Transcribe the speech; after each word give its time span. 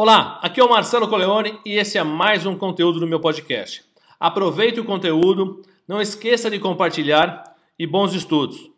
Olá, 0.00 0.38
aqui 0.44 0.60
é 0.60 0.64
o 0.64 0.70
Marcelo 0.70 1.08
Coleone 1.08 1.58
e 1.66 1.76
esse 1.76 1.98
é 1.98 2.04
mais 2.04 2.46
um 2.46 2.56
conteúdo 2.56 3.00
do 3.00 3.06
meu 3.08 3.18
podcast. 3.18 3.82
Aproveite 4.20 4.78
o 4.78 4.84
conteúdo, 4.84 5.60
não 5.88 6.00
esqueça 6.00 6.48
de 6.48 6.60
compartilhar 6.60 7.56
e 7.76 7.84
bons 7.84 8.14
estudos. 8.14 8.70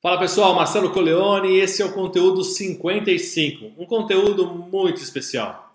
Fala 0.00 0.20
pessoal, 0.20 0.54
Marcelo 0.54 0.92
Coleone 0.92 1.48
e 1.48 1.58
esse 1.58 1.82
é 1.82 1.84
o 1.84 1.92
conteúdo 1.92 2.44
55, 2.44 3.72
um 3.76 3.84
conteúdo 3.86 4.46
muito 4.46 5.02
especial. 5.02 5.68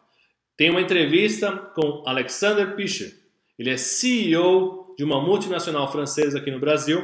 Tem 0.55 0.70
uma 0.70 0.79
entrevista 0.79 1.51
com 1.51 2.01
Alexander 2.05 2.73
Pischer. 2.73 3.13
Ele 3.59 3.71
é 3.71 3.75
CEO 3.75 4.95
de 4.97 5.04
uma 5.04 5.20
multinacional 5.20 5.91
francesa 5.91 6.38
aqui 6.38 6.49
no 6.49 6.61
Brasil 6.61 7.04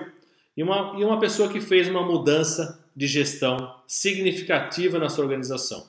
e 0.55 0.63
uma, 0.63 0.95
e 0.97 1.03
uma 1.03 1.19
pessoa 1.19 1.49
que 1.49 1.59
fez 1.59 1.89
uma 1.89 2.01
mudança 2.01 2.81
de 2.95 3.07
gestão 3.07 3.75
significativa 3.85 4.97
na 4.97 5.09
sua 5.09 5.25
organização. 5.25 5.85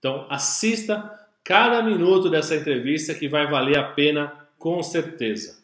Então, 0.00 0.26
assista 0.28 1.23
cada 1.44 1.82
minuto 1.82 2.30
dessa 2.30 2.56
entrevista 2.56 3.14
que 3.14 3.28
vai 3.28 3.46
valer 3.46 3.78
a 3.78 3.84
pena 3.84 4.32
com 4.58 4.82
certeza. 4.82 5.62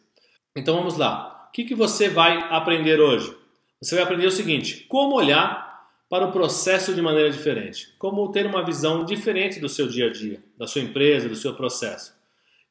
Então 0.55 0.77
vamos 0.77 0.99
lá. 0.99 1.47
O 1.49 1.53
que, 1.53 1.65
que 1.65 1.75
você 1.75 2.11
vai 2.11 2.37
aprender 2.51 3.01
hoje? 3.01 3.35
Você 3.81 3.95
vai 3.95 4.05
aprender 4.05 4.27
o 4.27 4.31
seguinte: 4.31 4.85
como 4.89 5.17
olhar 5.17 5.71
para 6.09 6.27
o 6.27 6.33
processo 6.33 6.95
de 6.95 7.01
maneira 7.01 7.31
diferente, 7.31 7.95
como 7.99 8.31
ter 8.31 8.45
uma 8.45 8.65
visão 8.65 9.05
diferente 9.05 9.59
do 9.59 9.69
seu 9.69 9.89
dia 9.89 10.09
a 10.09 10.13
dia, 10.13 10.43
da 10.59 10.67
sua 10.67 10.83
empresa, 10.83 11.29
do 11.29 11.37
seu 11.37 11.55
processo. 11.55 12.13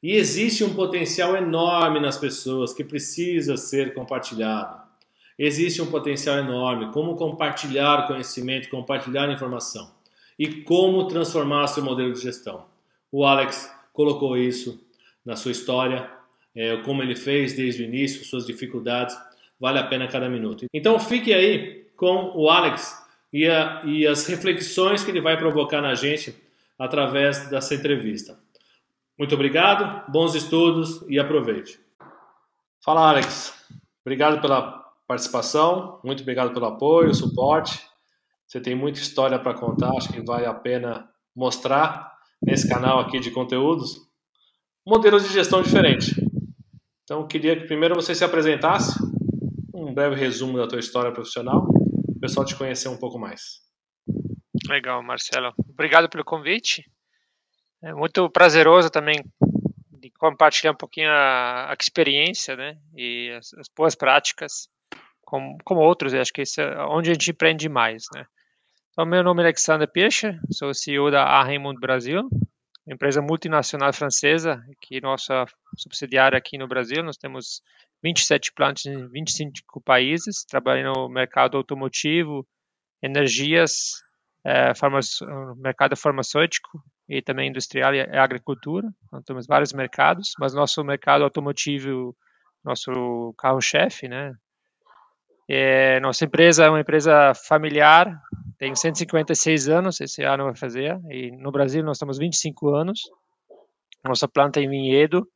E 0.02 0.12
existe 0.12 0.62
um 0.62 0.74
potencial 0.74 1.36
enorme 1.36 2.00
nas 2.00 2.16
pessoas 2.16 2.72
que 2.72 2.84
precisa 2.84 3.56
ser 3.56 3.92
compartilhado. 3.92 4.80
Existe 5.38 5.82
um 5.82 5.90
potencial 5.90 6.38
enorme 6.38 6.92
como 6.92 7.16
compartilhar 7.16 8.06
conhecimento, 8.06 8.68
compartilhar 8.68 9.30
informação 9.30 9.90
e 10.38 10.62
como 10.62 11.08
transformar 11.08 11.66
seu 11.66 11.82
modelo 11.82 12.12
de 12.12 12.20
gestão. 12.20 12.69
O 13.12 13.24
Alex 13.24 13.72
colocou 13.92 14.36
isso 14.36 14.82
na 15.24 15.36
sua 15.36 15.52
história, 15.52 16.10
é, 16.54 16.76
como 16.78 17.02
ele 17.02 17.16
fez 17.16 17.54
desde 17.54 17.82
o 17.82 17.86
início, 17.86 18.24
suas 18.24 18.46
dificuldades. 18.46 19.16
Vale 19.58 19.78
a 19.78 19.86
pena 19.86 20.08
cada 20.08 20.28
minuto. 20.28 20.66
Então 20.72 20.98
fique 20.98 21.34
aí 21.34 21.86
com 21.96 22.32
o 22.34 22.48
Alex 22.48 22.96
e, 23.32 23.46
a, 23.46 23.82
e 23.84 24.06
as 24.06 24.26
reflexões 24.26 25.04
que 25.04 25.10
ele 25.10 25.20
vai 25.20 25.36
provocar 25.36 25.80
na 25.80 25.94
gente 25.94 26.34
através 26.78 27.50
dessa 27.50 27.74
entrevista. 27.74 28.38
Muito 29.18 29.34
obrigado, 29.34 30.10
bons 30.10 30.34
estudos 30.34 31.04
e 31.08 31.18
aproveite. 31.18 31.78
Fala, 32.82 33.10
Alex. 33.10 33.52
Obrigado 34.02 34.40
pela 34.40 34.80
participação, 35.06 36.00
muito 36.02 36.22
obrigado 36.22 36.54
pelo 36.54 36.66
apoio, 36.66 37.14
suporte. 37.14 37.86
Você 38.46 38.60
tem 38.60 38.74
muita 38.74 38.98
história 38.98 39.38
para 39.38 39.52
contar, 39.52 39.90
acho 39.96 40.10
que 40.10 40.22
vale 40.22 40.46
a 40.46 40.54
pena 40.54 41.08
mostrar 41.36 42.16
nesse 42.42 42.68
canal 42.68 43.00
aqui 43.00 43.20
de 43.20 43.30
conteúdos, 43.30 43.96
modelos 44.86 45.24
de 45.24 45.32
gestão 45.32 45.62
diferente. 45.62 46.14
Então, 47.04 47.26
queria 47.26 47.58
que 47.58 47.66
primeiro 47.66 47.94
você 47.94 48.14
se 48.14 48.24
apresentasse, 48.24 48.98
um 49.74 49.92
breve 49.92 50.14
resumo 50.14 50.58
da 50.58 50.66
tua 50.66 50.78
história 50.78 51.12
profissional, 51.12 51.66
o 52.08 52.20
pessoal 52.20 52.46
te 52.46 52.56
conhecer 52.56 52.88
um 52.88 52.98
pouco 52.98 53.18
mais. 53.18 53.60
Legal, 54.68 55.02
Marcelo. 55.02 55.52
Obrigado 55.68 56.08
pelo 56.08 56.24
convite. 56.24 56.84
É 57.82 57.94
muito 57.94 58.28
prazeroso 58.30 58.90
também 58.90 59.16
de 59.90 60.10
compartilhar 60.12 60.72
um 60.72 60.76
pouquinho 60.76 61.10
a, 61.10 61.70
a 61.70 61.76
experiência, 61.78 62.56
né, 62.56 62.76
e 62.94 63.30
as, 63.38 63.52
as 63.54 63.68
boas 63.74 63.94
práticas 63.94 64.68
com, 65.22 65.56
com 65.64 65.76
outros. 65.76 66.12
Eu 66.12 66.20
acho 66.20 66.32
que 66.32 66.42
isso 66.42 66.60
é 66.60 66.86
onde 66.86 67.10
a 67.10 67.14
gente 67.14 67.30
aprende 67.30 67.68
mais, 67.68 68.04
né. 68.14 68.24
Então, 68.92 69.06
meu 69.06 69.22
nome 69.22 69.40
é 69.40 69.44
Alexander 69.44 69.88
Pircher, 69.88 70.36
sou 70.50 70.74
CEO 70.74 71.12
da 71.12 71.22
A 71.22 71.44
Raymond 71.44 71.78
Brasil, 71.78 72.28
empresa 72.84 73.22
multinacional 73.22 73.92
francesa, 73.92 74.60
que 74.80 75.00
nossa 75.00 75.44
subsidiária 75.78 76.36
aqui 76.36 76.58
no 76.58 76.66
Brasil. 76.66 77.00
Nós 77.04 77.16
temos 77.16 77.62
27 78.02 78.52
plantas 78.52 78.86
em 78.86 79.08
25 79.08 79.80
países, 79.80 80.44
trabalhando 80.44 81.02
no 81.02 81.08
mercado 81.08 81.56
automotivo, 81.56 82.44
energias, 83.00 84.02
é, 84.44 84.72
mercado 85.56 85.96
farmacêutico 85.96 86.82
e 87.08 87.22
também 87.22 87.48
industrial 87.48 87.94
e 87.94 88.00
agricultura. 88.00 88.88
Então, 89.06 89.22
temos 89.22 89.46
vários 89.46 89.72
mercados, 89.72 90.32
mas 90.36 90.52
nosso 90.52 90.82
mercado 90.82 91.22
automotivo, 91.22 92.16
nosso 92.64 93.32
carro-chefe, 93.38 94.08
né? 94.08 94.34
É, 95.52 95.98
nossa 95.98 96.24
empresa 96.24 96.64
é 96.64 96.68
uma 96.68 96.78
empresa 96.78 97.34
familiar, 97.34 98.22
tem 98.56 98.72
156 98.72 99.68
anos, 99.68 100.00
esse 100.00 100.22
ano 100.22 100.44
vai 100.44 100.54
fazer, 100.54 100.96
e 101.10 101.32
no 101.32 101.50
Brasil 101.50 101.82
nós 101.82 101.98
temos 101.98 102.18
25 102.18 102.68
anos. 102.68 103.00
Nossa 104.04 104.28
planta 104.28 104.60
é 104.60 104.62
em 104.62 104.70
Vinhedo, 104.70 105.26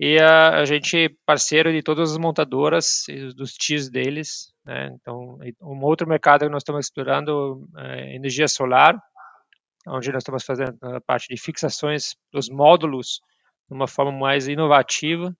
e 0.00 0.18
a, 0.18 0.58
a 0.58 0.64
gente 0.64 1.04
é 1.04 1.08
parceiro 1.24 1.70
de 1.70 1.84
todas 1.84 2.10
as 2.10 2.18
montadoras 2.18 3.06
e 3.08 3.32
dos 3.32 3.52
tios 3.52 3.88
deles. 3.88 4.52
Né? 4.64 4.90
Então, 4.94 5.38
um 5.60 5.84
outro 5.84 6.08
mercado 6.08 6.44
que 6.44 6.50
nós 6.50 6.64
estamos 6.64 6.86
explorando 6.86 7.64
é 7.76 8.16
energia 8.16 8.48
solar, 8.48 9.00
onde 9.86 10.10
nós 10.10 10.22
estamos 10.22 10.42
fazendo 10.42 10.76
a 10.82 11.00
parte 11.00 11.28
de 11.32 11.40
fixações 11.40 12.16
dos 12.32 12.48
módulos 12.48 13.20
de 13.68 13.76
uma 13.76 13.86
forma 13.86 14.10
mais 14.10 14.48
inovativa. 14.48 15.32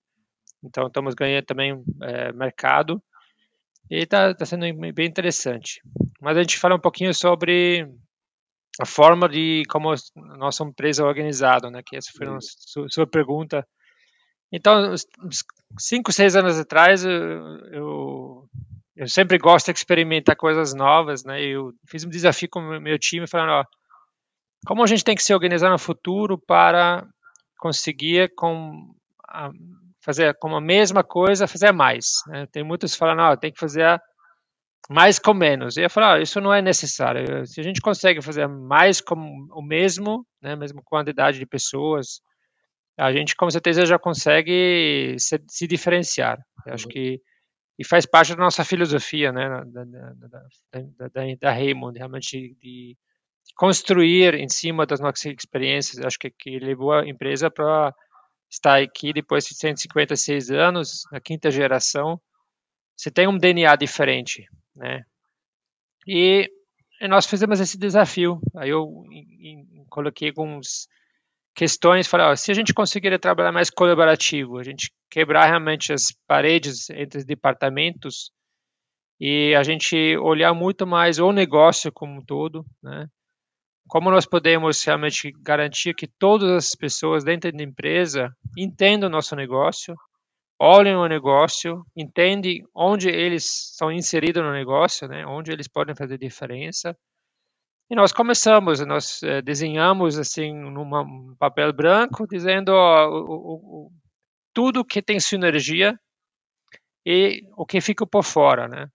Então, 0.63 0.87
estamos 0.87 1.15
ganhando 1.15 1.47
também 1.47 1.83
é, 2.01 2.33
mercado 2.33 3.03
e 3.93 4.05
está 4.05 4.33
tá 4.35 4.47
sendo 4.47 4.65
bem 4.95 5.07
interessante. 5.07 5.83
Mas 6.19 6.39
a 6.39 6.41
gente 6.41 6.59
fala 6.59 6.77
um 6.77 6.81
pouquinho 6.81 7.13
sobre 7.13 7.87
a 8.81 8.87
forma 8.87 9.29
de 9.29 9.65
como 9.69 9.93
a 9.93 10.37
nossa 10.39 10.65
empresa 10.65 11.03
é 11.03 11.07
organizada, 11.07 11.71
né? 11.71 11.83
Que 11.85 11.97
essa 11.97 12.11
foi 12.17 12.27
a 12.27 12.39
sua, 12.41 12.89
sua 12.89 13.07
pergunta. 13.07 13.69
Então, 14.51 14.95
cinco, 15.79 16.11
seis 16.11 16.35
anos 16.35 16.59
atrás, 16.59 17.05
eu, 17.05 17.13
eu, 17.71 18.49
eu, 18.97 19.09
sempre 19.09 19.37
gosto 19.37 19.71
de 19.71 19.79
experimentar 19.79 20.37
coisas 20.37 20.73
novas, 20.73 21.23
né? 21.23 21.43
Eu 21.43 21.75
fiz 21.87 22.03
um 22.03 22.09
desafio 22.09 22.49
com 22.51 22.61
o 22.61 22.81
meu 22.81 22.99
time, 22.99 23.27
falando, 23.27 23.51
ó, 23.51 23.65
como 24.67 24.83
a 24.83 24.87
gente 24.87 25.05
tem 25.05 25.15
que 25.15 25.23
se 25.23 25.35
organizar 25.35 25.71
no 25.71 25.79
futuro 25.79 26.39
para 26.39 27.07
conseguir 27.59 28.33
com 28.35 28.95
a, 29.29 29.51
fazer 30.03 30.35
com 30.39 30.55
a 30.55 30.61
mesma 30.61 31.05
coisa, 31.05 31.47
fazer 31.47 31.73
mais. 31.73 32.07
Né? 32.27 32.47
Tem 32.53 32.65
muitos 32.65 32.93
que 32.93 32.99
falam, 32.99 33.37
tem 33.37 33.53
que 33.53 33.61
fazer 33.61 34.01
mais 34.91 35.19
com 35.19 35.33
menos. 35.33 35.77
E 35.77 35.83
eu 35.83 35.91
falo, 35.91 36.07
ah, 36.07 36.21
isso 36.21 36.41
não 36.41 36.53
é 36.53 36.61
necessário. 36.61 37.47
Se 37.47 37.61
a 37.61 37.65
gente 37.65 37.81
consegue 37.81 38.21
fazer 38.21 38.47
mais 38.49 39.01
com 39.01 39.17
o 39.53 39.63
mesmo, 39.63 40.27
né, 40.43 40.57
mesma 40.57 40.83
quantidade 40.85 41.39
de 41.39 41.47
pessoas, 41.47 42.21
a 42.99 43.13
gente 43.13 43.37
com 43.37 43.49
certeza 43.49 43.87
já 43.87 43.99
consegue 43.99 45.15
se, 45.19 45.41
se 45.49 45.67
diferenciar. 45.67 46.39
Eu 46.67 46.75
acho 46.75 46.89
que 46.89 47.21
e 47.79 47.85
faz 47.85 48.07
parte 48.07 48.35
da 48.35 48.43
nossa 48.43 48.65
filosofia, 48.65 49.33
né, 49.33 49.49
da, 49.49 49.85
da, 49.85 51.09
da, 51.09 51.35
da 51.41 51.53
Raymond, 51.53 51.99
realmente 51.99 52.39
de, 52.39 52.55
de, 52.61 52.97
construir 53.57 54.35
em 54.35 54.49
cima 54.49 54.87
das 54.87 55.01
nossas 55.01 55.25
experiências. 55.25 56.05
Acho 56.05 56.19
que, 56.19 56.31
que 56.31 56.59
levou 56.59 56.93
a 56.93 57.09
empresa 57.09 57.51
para 57.51 57.95
estar 58.53 58.83
aqui 58.83 59.15
depois 59.15 59.47
de 59.47 59.55
156 59.55 60.51
anos, 60.51 61.05
na 61.11 61.19
quinta 61.21 61.51
geração. 61.51 62.21
Você 62.95 63.11
tem 63.11 63.27
um 63.27 63.39
DNA 63.39 63.75
diferente, 63.77 64.47
né? 64.77 65.03
E, 66.07 66.51
nós 67.09 67.27
fizemos 67.27 67.61
esse 67.61 67.79
desafio. 67.79 68.39
Aí 68.55 68.69
eu 68.69 69.05
em, 69.11 69.67
em, 69.73 69.85
coloquei 69.89 70.29
algumas 70.29 70.87
questões, 71.55 72.07
falei, 72.07 72.27
ó, 72.27 72.37
se 72.37 72.51
a 72.51 72.55
gente 72.55 72.75
conseguir 72.75 73.19
trabalhar 73.19 73.53
mais 73.53 73.71
colaborativo, 73.71 74.59
a 74.59 74.63
gente 74.63 74.93
quebrar 75.11 75.47
realmente 75.47 75.93
as 75.93 76.13
paredes 76.27 76.91
entre 76.91 77.21
os 77.21 77.25
departamentos 77.25 78.31
e 79.19 79.55
a 79.55 79.63
gente 79.63 80.17
olhar 80.19 80.53
muito 80.53 80.87
mais 80.87 81.19
o 81.19 81.33
negócio 81.33 81.91
como 81.91 82.21
um 82.21 82.25
todo, 82.25 82.65
né? 82.83 83.09
Como 83.93 84.11
nós 84.11 84.25
podemos 84.25 84.83
realmente 84.83 85.31
garantir 85.43 85.95
que 85.95 86.07
todas 86.07 86.51
as 86.51 86.75
pessoas 86.75 87.25
dentro 87.25 87.53
da 87.53 87.63
empresa 87.63 88.35
entendam 88.57 89.07
o 89.07 89.13
nosso 89.13 89.37
negócio, 89.37 89.95
olhem 90.59 90.97
o 90.97 91.07
negócio, 91.07 91.85
entendem 91.95 92.65
onde 92.75 93.11
eles 93.11 93.45
são 93.77 93.93
inseridos 93.93 94.43
no 94.43 94.51
negócio, 94.51 95.07
né, 95.07 95.27
onde 95.27 95.53
eles 95.53 95.69
podem 95.69 95.95
fazer 95.95 96.17
diferença. 96.17 96.97
E 97.91 97.95
nós 97.95 98.15
começamos, 98.15 98.81
nós 98.81 99.23
eh, 99.23 99.43
desenhamos 99.43 100.19
assim 100.19 100.55
num 100.55 101.37
papel 101.39 101.71
branco, 101.75 102.27
dizendo 102.27 102.71
ó, 102.71 103.11
o, 103.11 103.89
o, 103.89 103.93
tudo 104.55 104.87
que 104.87 105.03
tem 105.03 105.21
sinergia 105.21 106.01
e 107.05 107.43
o 107.59 107.67
que 107.67 107.79
fica 107.79 108.07
por 108.07 108.25
fora, 108.25 108.67
né? 108.67 108.87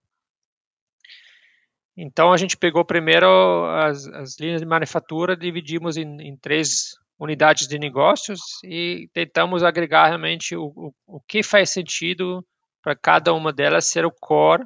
Então 1.98 2.32
a 2.32 2.38
gente 2.38 2.56
pegou 2.56 2.86
primeiro 2.86 3.28
as, 3.66 4.06
as 4.08 4.40
linhas 4.40 4.62
de 4.62 4.68
manufatura, 4.68 5.36
dividimos 5.36 5.98
em, 5.98 6.22
em 6.22 6.38
três 6.38 6.96
unidades 7.20 7.68
de 7.68 7.80
negócios 7.80 8.40
e 8.64 9.10
tentamos 9.12 9.64
agregar 9.64 10.08
realmente 10.08 10.56
o, 10.56 10.66
o, 10.76 10.94
o 11.08 11.20
que 11.22 11.42
faz 11.42 11.72
sentido 11.72 12.46
para 12.84 12.96
cada 12.96 13.34
uma 13.34 13.52
delas 13.52 13.88
ser 13.88 14.06
o 14.06 14.12
core 14.12 14.64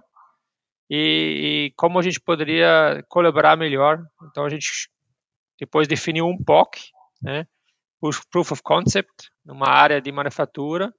e, 0.90 1.70
e, 1.70 1.74
como 1.78 1.98
a 1.98 2.02
gente 2.02 2.20
poderia 2.20 3.02
colaborar 3.08 3.56
melhor. 3.56 4.04
Então 4.30 4.44
a 4.44 4.50
gente 4.50 4.90
depois 5.58 5.88
definiu 5.88 6.28
um 6.28 6.38
POC, 6.38 6.82
né? 7.22 7.48
proof 8.30 8.52
of 8.52 8.62
concept 8.62 9.32
numa 9.46 9.70
área 9.70 10.02
de 10.02 10.12
manufatura, 10.12 10.94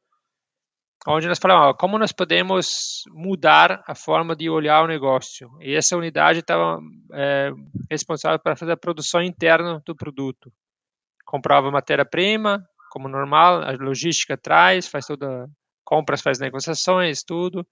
onde 1.06 1.26
nós 1.26 1.38
falamos 1.38 1.76
como 1.78 1.98
nós 1.98 2.12
podemos 2.12 3.02
mudar 3.08 3.82
a 3.86 3.94
forma 3.94 4.36
de 4.36 4.48
olhar 4.48 4.82
o 4.82 4.86
negócio. 4.86 5.50
E 5.60 5.74
essa 5.74 5.96
unidade 5.96 6.40
estava 6.40 6.78
é, 7.12 7.50
responsável 7.90 8.38
para 8.38 8.56
fazer 8.56 8.72
a 8.72 8.76
produção 8.76 9.22
interna 9.22 9.82
do 9.84 9.96
produto. 9.96 10.52
Comprava 11.24 11.70
matéria-prima, 11.70 12.64
como 12.90 13.08
normal, 13.08 13.62
a 13.62 13.72
logística 13.72 14.36
traz, 14.36 14.86
faz 14.86 15.06
toda 15.06 15.48
compras, 15.84 16.22
faz 16.22 16.38
negociações, 16.38 17.22
tudo. 17.22 17.66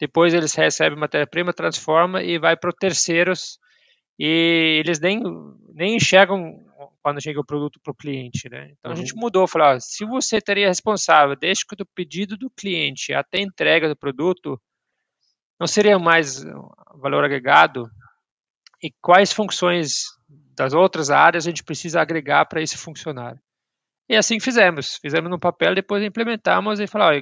Depois 0.00 0.34
eles 0.34 0.54
recebem 0.54 0.98
matéria-prima, 0.98 1.52
transforma 1.52 2.22
e 2.22 2.38
vai 2.38 2.56
para 2.56 2.72
terceiros 2.72 3.58
e 4.24 4.78
eles 4.78 5.00
nem, 5.00 5.20
nem 5.74 5.96
enxergam 5.96 6.64
quando 7.02 7.20
chega 7.20 7.40
o 7.40 7.44
produto 7.44 7.80
para 7.82 7.90
o 7.90 7.96
cliente, 7.96 8.48
né? 8.48 8.70
Então 8.70 8.92
uhum. 8.92 8.96
a 8.96 9.00
gente 9.00 9.14
uhum. 9.14 9.20
mudou, 9.20 9.48
falou, 9.48 9.74
ó, 9.74 9.80
se 9.80 10.04
você 10.04 10.40
teria 10.40 10.68
responsável 10.68 11.34
desde 11.34 11.66
que 11.66 11.74
do 11.74 11.84
pedido 11.84 12.36
do 12.36 12.48
cliente 12.48 13.12
até 13.12 13.38
a 13.38 13.42
entrega 13.42 13.88
do 13.88 13.96
produto, 13.96 14.60
não 15.58 15.66
seria 15.66 15.98
mais 15.98 16.44
valor 16.94 17.24
agregado? 17.24 17.90
E 18.80 18.92
quais 19.02 19.32
funções 19.32 20.04
das 20.56 20.72
outras 20.72 21.10
áreas 21.10 21.44
a 21.44 21.50
gente 21.50 21.64
precisa 21.64 22.00
agregar 22.00 22.46
para 22.46 22.62
isso 22.62 22.78
funcionar? 22.78 23.36
E 24.08 24.14
assim 24.14 24.38
fizemos, 24.38 24.98
fizemos 25.02 25.30
no 25.30 25.38
papel, 25.38 25.74
depois 25.74 26.00
implementamos 26.04 26.78
e 26.78 26.86
falou, 26.86 27.20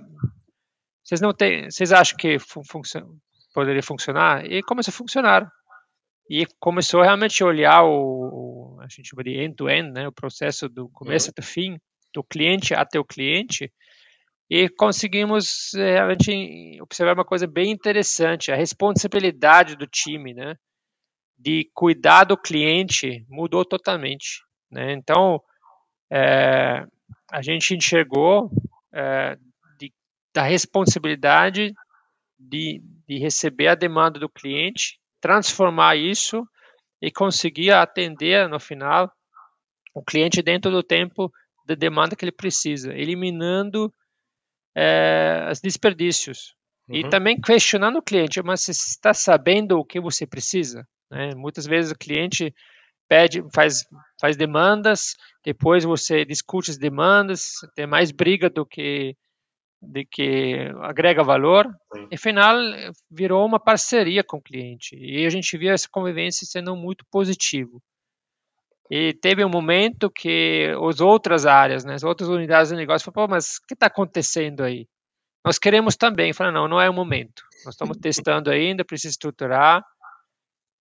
vocês 1.02 1.22
não 1.22 1.32
têm, 1.32 1.70
vocês 1.70 1.92
acham 1.92 2.18
que 2.18 2.38
fun 2.38 2.60
poderia 3.54 3.82
funcionar? 3.82 4.44
E 4.44 4.62
começou 4.62 4.92
a 4.92 4.96
funcionar 4.98 5.50
e 6.30 6.46
começou 6.60 7.02
realmente 7.02 7.42
a 7.42 7.46
olhar 7.46 7.82
o, 7.82 8.78
a 8.78 8.86
gente 8.86 9.08
chama 9.08 9.24
de 9.24 9.32
end-to-end, 9.32 9.90
né, 9.90 10.06
o 10.06 10.12
processo 10.12 10.68
do 10.68 10.88
começo 10.90 11.26
uhum. 11.26 11.32
até 11.32 11.42
o 11.42 11.44
fim, 11.44 11.76
do 12.14 12.22
cliente 12.22 12.72
até 12.72 13.00
o 13.00 13.04
cliente, 13.04 13.72
e 14.48 14.68
conseguimos 14.68 15.74
eh, 15.74 15.94
realmente 15.94 16.80
observar 16.80 17.14
uma 17.14 17.24
coisa 17.24 17.48
bem 17.48 17.72
interessante, 17.72 18.52
a 18.52 18.56
responsabilidade 18.56 19.74
do 19.74 19.88
time, 19.88 20.32
né, 20.32 20.54
de 21.36 21.68
cuidar 21.74 22.22
do 22.22 22.36
cliente 22.36 23.26
mudou 23.28 23.64
totalmente, 23.64 24.40
né, 24.70 24.92
então 24.92 25.42
é, 26.12 26.86
a 27.32 27.42
gente 27.42 27.74
enxergou 27.74 28.52
é, 28.94 29.36
de, 29.80 29.92
da 30.32 30.44
responsabilidade 30.44 31.74
de, 32.38 32.80
de 33.08 33.18
receber 33.18 33.66
a 33.66 33.74
demanda 33.74 34.20
do 34.20 34.28
cliente 34.28 34.99
transformar 35.20 35.96
isso 35.96 36.46
e 37.00 37.10
conseguir 37.10 37.72
atender 37.72 38.48
no 38.48 38.60
final 38.60 39.10
o 39.94 40.02
cliente 40.02 40.42
dentro 40.42 40.70
do 40.70 40.82
tempo 40.82 41.30
da 41.66 41.74
demanda 41.74 42.16
que 42.16 42.24
ele 42.24 42.32
precisa, 42.32 42.92
eliminando 42.92 43.92
é, 44.76 45.48
os 45.50 45.60
desperdícios. 45.60 46.54
Uhum. 46.88 46.96
E 46.96 47.08
também 47.08 47.40
questionando 47.40 47.96
o 47.96 48.02
cliente, 48.02 48.42
mas 48.42 48.62
você 48.62 48.70
está 48.72 49.14
sabendo 49.14 49.78
o 49.78 49.84
que 49.84 50.00
você 50.00 50.26
precisa? 50.26 50.86
Né? 51.10 51.34
Muitas 51.34 51.66
vezes 51.66 51.92
o 51.92 51.98
cliente 51.98 52.54
pede, 53.08 53.42
faz, 53.52 53.84
faz 54.20 54.36
demandas, 54.36 55.16
depois 55.44 55.84
você 55.84 56.24
discute 56.24 56.70
as 56.70 56.78
demandas, 56.78 57.54
tem 57.74 57.86
mais 57.86 58.12
briga 58.12 58.48
do 58.48 58.64
que 58.64 59.16
de 59.82 60.04
que 60.04 60.70
agrega 60.80 61.22
valor, 61.22 61.66
Sim. 61.92 62.08
e 62.10 62.16
final 62.18 62.56
virou 63.10 63.46
uma 63.46 63.58
parceria 63.58 64.22
com 64.22 64.36
o 64.36 64.42
cliente. 64.42 64.94
E 64.96 65.24
a 65.24 65.30
gente 65.30 65.56
viu 65.56 65.72
essa 65.72 65.88
convivência 65.90 66.46
sendo 66.46 66.76
muito 66.76 67.04
positivo. 67.10 67.82
E 68.90 69.14
teve 69.14 69.44
um 69.44 69.48
momento 69.48 70.10
que 70.10 70.66
as 70.88 71.00
outras 71.00 71.46
áreas, 71.46 71.84
né, 71.84 71.94
as 71.94 72.02
outras 72.02 72.28
unidades 72.28 72.70
de 72.70 72.76
negócio 72.76 73.10
falaram, 73.10 73.30
mas 73.30 73.56
o 73.56 73.66
que 73.66 73.74
está 73.74 73.86
acontecendo 73.86 74.64
aí? 74.64 74.86
Nós 75.44 75.58
queremos 75.58 75.96
também. 75.96 76.32
Falaram, 76.32 76.62
não, 76.62 76.68
não 76.68 76.80
é 76.80 76.90
o 76.90 76.94
momento. 76.94 77.42
Nós 77.64 77.74
estamos 77.74 77.96
testando 78.02 78.50
ainda, 78.50 78.84
precisa 78.84 79.12
estruturar. 79.12 79.84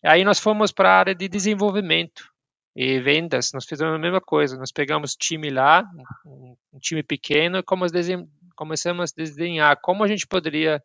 Aí 0.03 0.23
nós 0.23 0.39
fomos 0.39 0.71
para 0.71 0.89
a 0.89 0.97
área 0.97 1.15
de 1.15 1.27
desenvolvimento 1.29 2.23
e 2.75 2.99
vendas. 2.99 3.51
Nós 3.53 3.65
fizemos 3.65 3.93
a 3.93 3.99
mesma 3.99 4.21
coisa. 4.21 4.57
Nós 4.57 4.71
pegamos 4.71 5.15
time 5.15 5.49
lá, 5.49 5.83
um, 6.25 6.55
um 6.73 6.79
time 6.79 7.03
pequeno, 7.03 7.57
e 7.57 7.63
como 7.63 7.85
começamos 8.59 9.11
a 9.11 9.15
desenhar 9.15 9.79
como 9.81 10.03
a 10.03 10.07
gente 10.09 10.27
poderia 10.27 10.83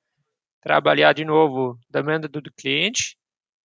trabalhar 0.62 1.12
de 1.12 1.24
novo 1.24 1.76
da 1.90 2.00
demanda 2.00 2.28
do 2.28 2.40
cliente, 2.56 3.16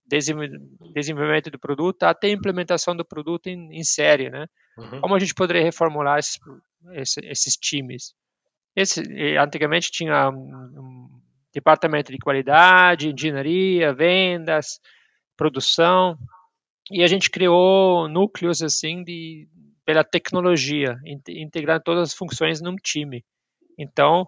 desenvolvimento 0.08 1.52
do 1.52 1.60
produto, 1.60 2.02
até 2.02 2.26
a 2.26 2.32
implementação 2.32 2.96
do 2.96 3.06
produto 3.06 3.46
em, 3.46 3.70
em 3.72 3.84
série, 3.84 4.32
né? 4.32 4.48
Uhum. 4.76 5.02
Como 5.02 5.16
a 5.16 5.20
gente 5.20 5.36
poderia 5.36 5.62
reformular 5.62 6.18
esses, 6.18 6.40
esses, 6.94 7.18
esses 7.24 7.54
times? 7.54 8.16
Esse, 8.76 9.04
antigamente 9.38 9.92
tinha 9.92 10.30
um 10.32 11.08
departamento 11.54 12.12
de 12.12 12.18
qualidade, 12.18 13.10
engenharia, 13.10 13.94
vendas, 13.94 14.80
produção, 15.38 16.18
e 16.90 17.04
a 17.04 17.08
gente 17.08 17.30
criou 17.30 18.10
núcleos 18.10 18.64
assim 18.64 19.04
de 19.04 19.48
pela 19.86 20.04
tecnologia, 20.04 20.98
integrando 21.28 21.84
todas 21.84 22.10
as 22.10 22.16
funções 22.16 22.60
num 22.60 22.76
time. 22.76 23.24
Então, 23.80 24.28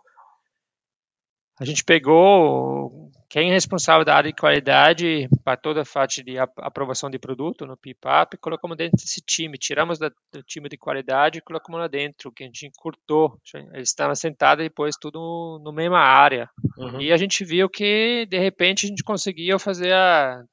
a 1.59 1.65
gente 1.65 1.83
pegou 1.83 3.12
quem 3.30 3.50
é 3.50 3.53
responsável 3.53 4.03
da 4.03 4.15
área 4.15 4.31
de 4.31 4.36
qualidade 4.36 5.30
para 5.44 5.56
toda 5.56 5.83
a 5.83 5.86
parte 5.86 6.24
de 6.24 6.38
aprovação 6.38 7.09
de 7.09 7.19
produto 7.19 7.65
no 7.65 7.77
PIPAP 7.77 8.33
e 8.33 8.38
colocamos 8.38 8.75
dentro 8.75 8.98
desse 8.98 9.21
time. 9.21 9.57
Tiramos 9.57 10.00
do 10.00 10.12
time 10.45 10.68
de 10.68 10.75
qualidade 10.75 11.38
e 11.38 11.42
colocamos 11.42 11.80
lá 11.80 11.88
dentro, 11.88 12.31
que 12.31 12.44
a 12.44 12.48
gente 12.48 12.65
encurtou. 12.65 13.38
Eles 13.74 13.89
estavam 13.89 14.15
sentados 14.15 14.65
depois 14.65 14.95
tudo 15.00 15.62
no 15.63 15.71
mesma 15.71 16.00
área. 16.00 16.50
Uhum. 16.77 17.00
E 17.00 17.13
a 17.13 17.18
gente 17.18 17.45
viu 17.45 17.69
que, 17.69 18.25
de 18.25 18.39
repente, 18.39 18.86
a 18.86 18.89
gente 18.89 19.03
conseguia 19.03 19.59
fazer 19.59 19.94
a, 19.94 20.44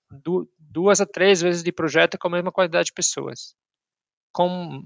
duas 0.58 1.00
a 1.00 1.06
três 1.06 1.40
vezes 1.40 1.62
de 1.62 1.72
projeto 1.72 2.18
com 2.18 2.28
a 2.28 2.32
mesma 2.32 2.52
quantidade 2.52 2.86
de 2.86 2.92
pessoas. 2.92 3.56
Com 4.30 4.82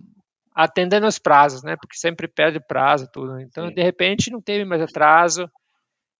atendendo 0.54 1.06
os 1.06 1.18
prazos, 1.18 1.62
né? 1.62 1.76
Porque 1.76 1.96
sempre 1.96 2.28
perde 2.28 2.60
prazo, 2.60 3.08
tudo. 3.12 3.40
Então, 3.40 3.68
Sim. 3.68 3.74
de 3.74 3.82
repente, 3.82 4.30
não 4.30 4.40
teve 4.40 4.64
mais 4.64 4.82
atraso. 4.82 5.48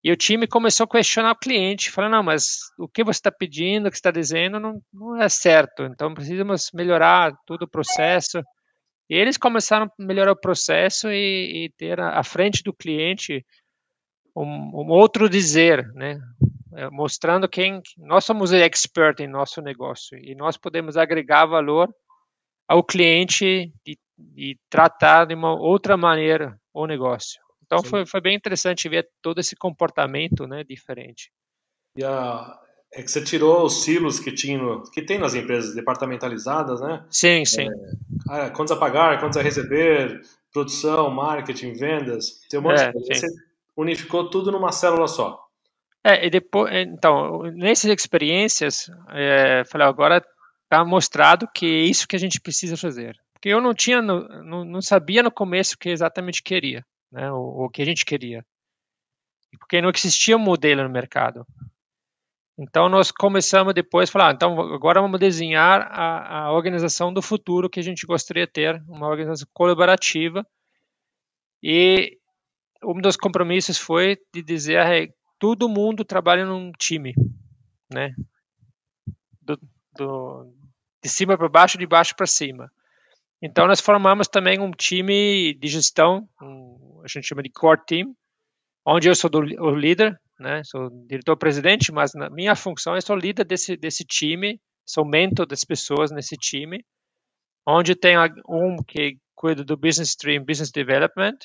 E 0.04 0.10
o 0.10 0.16
time 0.16 0.48
começou 0.48 0.84
a 0.84 0.88
questionar 0.88 1.32
o 1.32 1.38
cliente, 1.38 1.90
falando, 1.90 2.12
não, 2.12 2.22
mas 2.22 2.58
o 2.76 2.88
que 2.88 3.04
você 3.04 3.18
está 3.18 3.30
pedindo, 3.30 3.86
o 3.86 3.90
que 3.90 3.96
está 3.96 4.10
dizendo, 4.10 4.58
não, 4.58 4.82
não 4.92 5.22
é 5.22 5.28
certo. 5.28 5.84
Então, 5.84 6.12
precisamos 6.12 6.70
melhorar 6.74 7.32
todo 7.46 7.62
o 7.62 7.70
processo. 7.70 8.42
E 9.08 9.14
eles 9.14 9.36
começaram 9.36 9.86
a 9.86 10.02
melhorar 10.02 10.32
o 10.32 10.40
processo 10.40 11.08
e, 11.08 11.66
e 11.66 11.70
ter 11.76 12.00
à 12.00 12.22
frente 12.24 12.62
do 12.64 12.72
cliente 12.72 13.44
um, 14.34 14.44
um, 14.44 14.88
outro 14.88 15.28
dizer, 15.28 15.86
né? 15.94 16.18
É, 16.74 16.88
mostrando 16.88 17.46
quem 17.46 17.82
nós 17.98 18.24
somos 18.24 18.50
expert 18.50 19.20
em 19.20 19.28
nosso 19.28 19.60
negócio 19.60 20.16
e 20.18 20.34
nós 20.34 20.56
podemos 20.56 20.96
agregar 20.96 21.44
valor 21.44 21.94
ao 22.66 22.82
cliente 22.82 23.70
de 23.84 23.98
e 24.36 24.56
tratar 24.70 25.26
de 25.26 25.34
uma 25.34 25.52
outra 25.52 25.96
maneira 25.96 26.58
o 26.72 26.86
negócio. 26.86 27.40
Então 27.64 27.82
foi, 27.82 28.04
foi 28.04 28.20
bem 28.20 28.36
interessante 28.36 28.88
ver 28.88 29.08
todo 29.22 29.40
esse 29.40 29.56
comportamento 29.56 30.46
né, 30.46 30.62
diferente. 30.62 31.30
E 31.96 32.04
a, 32.04 32.58
é 32.92 33.02
que 33.02 33.10
você 33.10 33.22
tirou 33.22 33.64
os 33.64 33.82
silos 33.82 34.20
que, 34.20 34.30
tinha 34.30 34.58
no, 34.58 34.82
que 34.90 35.00
tem 35.00 35.18
nas 35.18 35.34
empresas 35.34 35.74
departamentalizadas, 35.74 36.80
né? 36.80 37.04
Sim, 37.10 37.44
sim. 37.44 37.68
É, 38.30 38.50
contas 38.50 38.76
a 38.76 38.80
pagar, 38.80 39.18
contas 39.18 39.38
a 39.38 39.42
receber, 39.42 40.20
produção, 40.52 41.10
marketing, 41.10 41.72
vendas. 41.72 42.40
Tem 42.50 42.60
um 42.60 42.62
monte 42.62 42.82
é, 42.82 42.86
de 42.88 42.92
coisa. 42.92 43.14
Você 43.14 43.26
unificou 43.74 44.28
tudo 44.28 44.52
numa 44.52 44.72
célula 44.72 45.08
só. 45.08 45.42
É, 46.04 46.26
e 46.26 46.30
depois, 46.30 46.70
então, 46.74 47.42
nessas 47.54 47.90
experiências, 47.90 48.90
é, 49.10 49.62
falei, 49.64 49.86
agora 49.86 50.22
está 50.64 50.84
mostrado 50.84 51.48
que 51.54 51.64
é 51.64 51.84
isso 51.84 52.06
que 52.06 52.16
a 52.16 52.18
gente 52.18 52.40
precisa 52.40 52.76
fazer. 52.76 53.16
Porque 53.42 53.48
eu 53.48 53.60
não 53.60 53.74
tinha, 53.74 54.00
não, 54.00 54.64
não 54.64 54.80
sabia 54.80 55.20
no 55.20 55.30
começo 55.30 55.74
o 55.74 55.78
que 55.78 55.88
exatamente 55.88 56.44
queria, 56.44 56.86
né? 57.10 57.28
O, 57.32 57.64
o 57.64 57.68
que 57.68 57.82
a 57.82 57.84
gente 57.84 58.04
queria. 58.04 58.46
Porque 59.58 59.82
não 59.82 59.90
existia 59.92 60.36
um 60.36 60.40
modelo 60.40 60.84
no 60.84 60.88
mercado. 60.88 61.44
Então 62.56 62.88
nós 62.88 63.10
começamos 63.10 63.74
depois 63.74 64.08
a 64.08 64.12
falar, 64.12 64.28
ah, 64.28 64.32
então 64.32 64.60
agora 64.72 65.00
vamos 65.00 65.18
desenhar 65.18 65.88
a, 65.90 66.44
a, 66.44 66.52
organização 66.52 67.12
do 67.12 67.20
futuro 67.20 67.68
que 67.68 67.80
a 67.80 67.82
gente 67.82 68.06
gostaria 68.06 68.46
de 68.46 68.52
ter, 68.52 68.80
uma 68.86 69.08
organização 69.08 69.48
colaborativa. 69.52 70.46
E 71.60 72.18
um 72.84 73.00
dos 73.00 73.16
compromissos 73.16 73.76
foi 73.76 74.20
de 74.32 74.40
dizer, 74.40 74.86
hey, 74.86 75.12
todo 75.36 75.68
mundo 75.68 76.04
trabalha 76.04 76.46
num 76.46 76.70
time, 76.78 77.12
né? 77.92 78.14
Do, 79.40 79.58
do, 79.96 80.54
de 81.02 81.08
cima 81.08 81.36
para 81.36 81.48
baixo, 81.48 81.76
de 81.76 81.86
baixo 81.88 82.14
para 82.14 82.28
cima. 82.28 82.70
Então, 83.42 83.66
nós 83.66 83.80
formamos 83.80 84.28
também 84.28 84.60
um 84.60 84.70
time 84.70 85.52
de 85.54 85.66
gestão, 85.66 86.28
um, 86.40 87.00
a 87.04 87.08
gente 87.08 87.26
chama 87.26 87.42
de 87.42 87.50
core 87.50 87.84
team, 87.84 88.14
onde 88.86 89.08
eu 89.08 89.14
sou 89.16 89.28
do, 89.28 89.38
o 89.38 89.74
líder, 89.74 90.16
né? 90.38 90.62
Sou 90.64 90.88
diretor-presidente, 91.08 91.90
mas 91.90 92.14
na 92.14 92.30
minha 92.30 92.54
função 92.54 92.94
eu 92.94 93.02
sou 93.02 93.16
líder 93.16 93.44
desse, 93.44 93.76
desse 93.76 94.04
time, 94.04 94.60
sou 94.86 95.04
mentor 95.04 95.44
das 95.44 95.64
pessoas 95.64 96.12
nesse 96.12 96.36
time, 96.36 96.84
onde 97.66 97.96
tem 97.96 98.16
um 98.48 98.76
que 98.76 99.18
cuido 99.34 99.64
do 99.64 99.76
Business 99.76 100.10
Stream 100.10 100.44
Business 100.44 100.70
Development, 100.70 101.38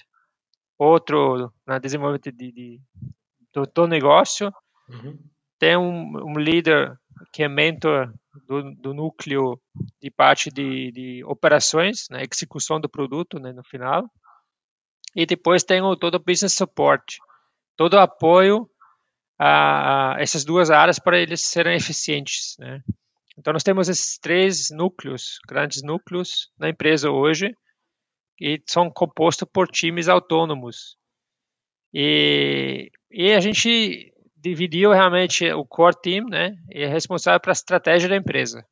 outro 0.77 1.51
na 1.65 1.79
desenvolvimento 1.79 2.31
de, 2.31 2.51
de 2.51 2.81
do, 3.51 3.63
do, 3.73 3.87
negócio. 3.87 4.51
Uhum. 4.87 5.17
Tem 5.57 5.75
um, 5.75 6.31
um 6.31 6.37
líder 6.37 6.95
que 7.31 7.43
é 7.43 7.47
mentor 7.47 8.13
do, 8.47 8.73
do 8.75 8.93
núcleo 8.93 9.59
de 10.01 10.09
parte 10.09 10.49
de, 10.49 10.91
de 10.91 11.23
operações, 11.25 12.07
né, 12.09 12.23
execução 12.31 12.79
do 12.79 12.89
produto 12.89 13.39
né, 13.39 13.51
no 13.51 13.63
final. 13.63 14.09
E 15.15 15.25
depois 15.25 15.63
tem 15.63 15.81
o, 15.81 15.95
todo 15.95 16.15
o 16.15 16.23
business 16.23 16.53
support, 16.53 17.17
todo 17.75 17.93
o 17.93 17.99
apoio 17.99 18.69
a, 19.37 20.15
a 20.15 20.21
essas 20.21 20.43
duas 20.43 20.69
áreas 20.69 20.99
para 20.99 21.19
eles 21.19 21.41
serem 21.41 21.75
eficientes. 21.75 22.55
Né. 22.59 22.81
Então, 23.37 23.53
nós 23.53 23.63
temos 23.63 23.87
esses 23.87 24.17
três 24.17 24.69
núcleos, 24.71 25.39
grandes 25.47 25.83
núcleos 25.83 26.51
na 26.57 26.69
empresa 26.69 27.11
hoje, 27.11 27.55
e 28.39 28.61
são 28.65 28.89
compostos 28.89 29.47
por 29.51 29.67
times 29.67 30.07
autônomos. 30.07 30.97
E, 31.93 32.91
e 33.11 33.31
a 33.31 33.39
gente 33.39 34.13
dividiu 34.41 34.91
realmente 34.91 35.51
o 35.51 35.65
core 35.65 35.99
team, 36.01 36.25
né, 36.25 36.55
e 36.69 36.83
é 36.83 36.87
responsável 36.87 37.39
pela 37.39 37.53
estratégia 37.53 38.09
da 38.09 38.15
empresa. 38.15 38.65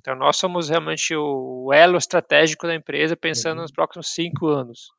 Então, 0.00 0.14
nós 0.14 0.36
somos 0.36 0.68
realmente 0.68 1.16
o 1.16 1.72
elo 1.72 1.96
estratégico 1.96 2.66
da 2.66 2.74
empresa, 2.74 3.16
pensando 3.16 3.56
uhum. 3.56 3.62
nos 3.62 3.72
próximos 3.72 4.08
cinco 4.08 4.48
anos. 4.48 4.90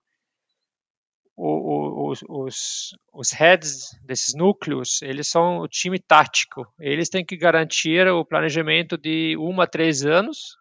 O, 1.37 2.09
o, 2.09 2.45
os, 2.45 2.95
os 3.13 3.31
heads 3.31 3.89
desses 4.03 4.33
núcleos, 4.33 5.01
eles 5.03 5.27
são 5.27 5.59
o 5.59 5.67
time 5.67 5.99
tático. 5.99 6.65
Eles 6.79 7.09
têm 7.09 7.23
que 7.25 7.37
garantir 7.37 8.07
o 8.07 8.25
planejamento 8.25 8.97
de 8.97 9.37
um 9.37 9.61
a 9.61 9.67
três 9.67 10.03
anos 10.05 10.57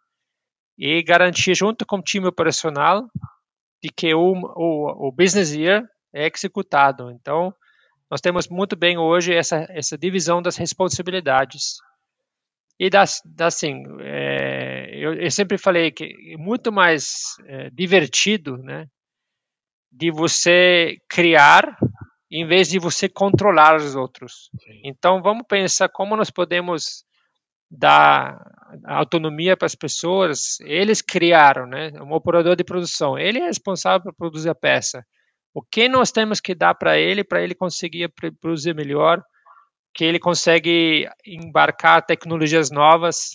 e 0.76 1.02
garantir, 1.02 1.54
junto 1.54 1.86
com 1.86 1.96
o 1.96 2.02
time 2.02 2.26
operacional, 2.26 3.08
de 3.82 3.88
que 3.88 4.12
o, 4.14 4.32
o, 4.56 5.08
o 5.08 5.12
business 5.12 5.54
year 5.54 5.88
é 6.12 6.26
executado. 6.26 7.10
Então, 7.12 7.54
nós 8.11 8.20
temos 8.20 8.49
muito 8.49 8.76
bem 8.76 8.99
hoje 8.99 9.34
essa, 9.34 9.66
essa 9.70 9.96
divisão 9.96 10.42
das 10.42 10.56
responsabilidades. 10.56 11.76
E 12.78 12.90
das, 12.90 13.20
das 13.25 13.54
assim, 13.54 13.82
é, 14.00 14.90
eu, 14.92 15.14
eu, 15.14 15.30
sempre 15.30 15.56
falei 15.56 15.92
que 15.92 16.04
é 16.32 16.37
muito 16.37 16.73
mais 16.73 17.37
é, 17.46 17.70
divertido, 17.70 18.58
né, 18.58 18.87
de 19.92 20.11
você 20.11 20.96
criar 21.08 21.76
em 22.30 22.44
vez 22.46 22.68
de 22.68 22.80
você 22.80 23.08
controlar 23.08 23.76
os 23.76 23.94
outros. 23.94 24.50
Sim. 24.58 24.80
Então, 24.84 25.23
vamos 25.23 25.46
pensar 25.49 25.88
como 25.88 26.16
nós 26.16 26.30
podemos 26.30 27.04
dar 27.70 28.37
autonomia 28.84 29.56
para 29.56 29.66
as 29.66 29.76
pessoas. 29.76 30.58
Eles 30.61 31.00
criaram, 31.00 31.66
né, 31.66 31.92
um 32.02 32.12
operador 32.12 32.56
de 32.56 32.64
produção. 32.64 33.16
Ele 33.16 33.38
é 33.38 33.46
responsável 33.46 34.02
por 34.02 34.14
produzir 34.16 34.50
a 34.50 34.54
peça. 34.54 35.04
O 35.54 35.62
que 35.62 35.88
nós 35.88 36.11
temos 36.11 36.40
que 36.40 36.54
dar 36.54 36.75
para 36.75 36.99
ele, 36.99 37.23
para 37.23 37.40
ele 37.42 37.54
conseguir 37.54 38.12
produzir 38.40 38.75
melhor, 38.75 39.23
que 39.94 40.04
ele 40.04 40.18
consegue 40.18 41.08
embarcar 41.25 42.04
tecnologias 42.04 42.70
novas, 42.73 43.30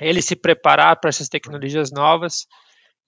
ele 0.00 0.22
se 0.22 0.36
preparar 0.36 1.00
para 1.00 1.08
essas 1.08 1.28
tecnologias 1.28 1.90
novas. 1.90 2.46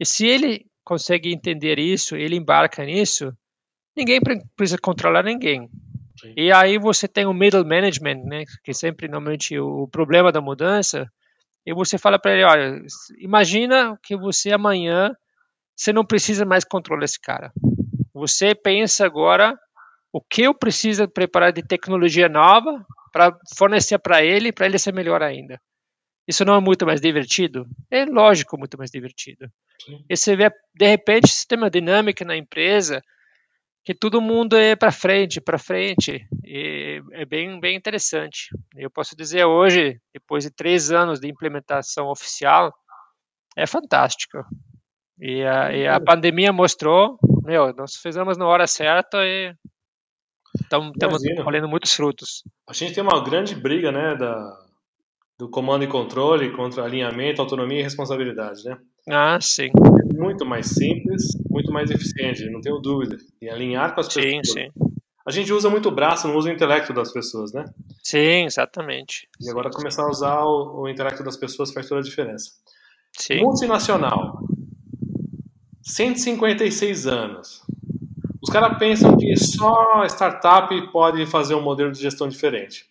E 0.00 0.04
se 0.04 0.26
ele 0.26 0.66
consegue 0.85 1.33
entender 1.33 1.78
isso, 1.78 2.16
ele 2.16 2.37
embarca 2.37 2.85
nisso, 2.85 3.33
ninguém 3.97 4.21
precisa 4.56 4.78
controlar 4.83 5.23
ninguém. 5.23 5.68
Sim. 6.21 6.35
E 6.37 6.50
aí 6.50 6.78
você 6.78 7.06
tem 7.06 7.26
o 7.26 7.33
middle 7.33 7.64
management, 7.64 8.25
né, 8.25 8.45
que 8.64 8.75
sempre 8.75 9.06
normalmente 9.06 9.59
o 9.59 9.87
problema 9.87 10.33
da 10.33 10.40
mudança, 10.40 11.06
e 11.64 11.75
você 11.75 11.99
fala 11.99 12.18
para 12.18 12.33
ele, 12.33 12.45
olha, 12.45 12.83
imagina 13.18 13.99
que 14.02 14.16
você 14.16 14.52
amanhã 14.52 15.14
você 15.75 15.92
não 15.92 16.04
precisa 16.04 16.45
mais 16.45 16.64
controlar 16.64 17.04
esse 17.04 17.21
cara. 17.21 17.52
Você 18.16 18.54
pensa 18.54 19.04
agora 19.04 19.54
o 20.11 20.23
que 20.23 20.40
eu 20.40 20.54
preciso 20.54 21.06
preparar 21.06 21.52
de 21.52 21.62
tecnologia 21.62 22.30
nova 22.30 22.82
para 23.12 23.37
fornecer 23.58 23.99
para 23.99 24.25
ele, 24.25 24.52
para 24.52 24.64
ele 24.64 24.78
ser 24.78 24.94
melhor 24.94 25.23
ainda. 25.23 25.61
Isso 26.26 26.42
não 26.42 26.56
é 26.56 26.61
muito 26.61 26.87
mais 26.87 26.99
divertido? 26.99 27.66
É 27.90 28.06
lógico, 28.06 28.56
muito 28.58 28.78
mais 28.78 28.90
divertido. 28.90 29.50
Sim. 29.85 30.02
E 30.08 30.16
você 30.16 30.35
vê, 30.35 30.50
de 30.75 30.87
repente, 30.87 31.28
sistema 31.28 31.68
dinâmico 31.68 32.25
na 32.25 32.35
empresa, 32.35 33.02
que 33.85 33.94
todo 33.94 34.23
mundo 34.23 34.56
é 34.56 34.75
para 34.75 34.90
frente, 34.90 35.38
para 35.38 35.58
frente. 35.58 36.26
E 36.42 37.02
é 37.12 37.26
bem, 37.26 37.61
bem 37.61 37.76
interessante. 37.76 38.49
Eu 38.78 38.90
posso 38.90 39.14
dizer 39.14 39.44
hoje, 39.44 40.00
depois 40.14 40.44
de 40.44 40.50
três 40.50 40.90
anos 40.90 41.20
de 41.20 41.28
implementação 41.28 42.08
oficial, 42.08 42.73
é 43.54 43.66
fantástico. 43.66 44.38
E 45.20 45.42
a, 45.44 45.73
e 45.73 45.87
a 45.87 46.00
pandemia 46.00 46.50
mostrou 46.50 47.18
meu, 47.46 47.72
nós 47.74 47.94
fizemos 47.96 48.36
na 48.36 48.46
hora 48.46 48.66
certa 48.66 49.18
e 49.24 49.54
estamos 50.60 51.22
colhendo 51.44 51.68
muitos 51.68 51.94
frutos. 51.94 52.42
A 52.68 52.72
gente 52.72 52.92
tem 52.92 53.02
uma 53.02 53.22
grande 53.22 53.54
briga, 53.54 53.92
né, 53.92 54.16
da, 54.16 54.58
do 55.38 55.48
comando 55.48 55.84
e 55.84 55.88
controle 55.88 56.50
contra 56.54 56.84
alinhamento, 56.84 57.40
autonomia 57.40 57.80
e 57.80 57.82
responsabilidade, 57.82 58.64
né? 58.64 58.76
Ah, 59.08 59.38
sim. 59.40 59.68
É 59.68 60.14
muito 60.20 60.44
mais 60.44 60.66
simples, 60.66 61.22
muito 61.48 61.72
mais 61.72 61.90
eficiente, 61.90 62.50
não 62.50 62.60
tenho 62.60 62.78
dúvida. 62.78 63.16
E 63.40 63.48
alinhar 63.48 63.94
com 63.94 64.00
as 64.00 64.12
sim, 64.12 64.20
pessoas. 64.20 64.48
Sim, 64.48 64.70
sim. 64.76 64.86
A 65.26 65.30
gente 65.30 65.52
usa 65.52 65.68
muito 65.68 65.88
o 65.88 65.92
braço, 65.92 66.28
não 66.28 66.36
usa 66.36 66.48
o 66.48 66.52
intelecto 66.52 66.92
das 66.92 67.12
pessoas, 67.12 67.52
né? 67.52 67.64
Sim, 68.02 68.44
exatamente. 68.44 69.28
E 69.40 69.50
agora 69.50 69.70
começar 69.70 70.04
a 70.04 70.10
usar 70.10 70.44
o, 70.44 70.82
o 70.82 70.88
intelecto 70.88 71.24
das 71.24 71.36
pessoas 71.36 71.72
faz 71.72 71.88
toda 71.88 72.00
a 72.00 72.04
diferença. 72.04 72.50
Sim. 73.18 73.40
Multinacional. 73.40 74.45
156 75.87 77.07
anos. 77.07 77.62
Os 78.43 78.50
caras 78.50 78.76
pensam 78.76 79.16
que 79.16 79.37
só 79.37 80.05
startup 80.07 80.90
pode 80.90 81.25
fazer 81.26 81.55
um 81.55 81.62
modelo 81.62 81.93
de 81.93 82.00
gestão 82.00 82.28
diferente. 82.28 82.87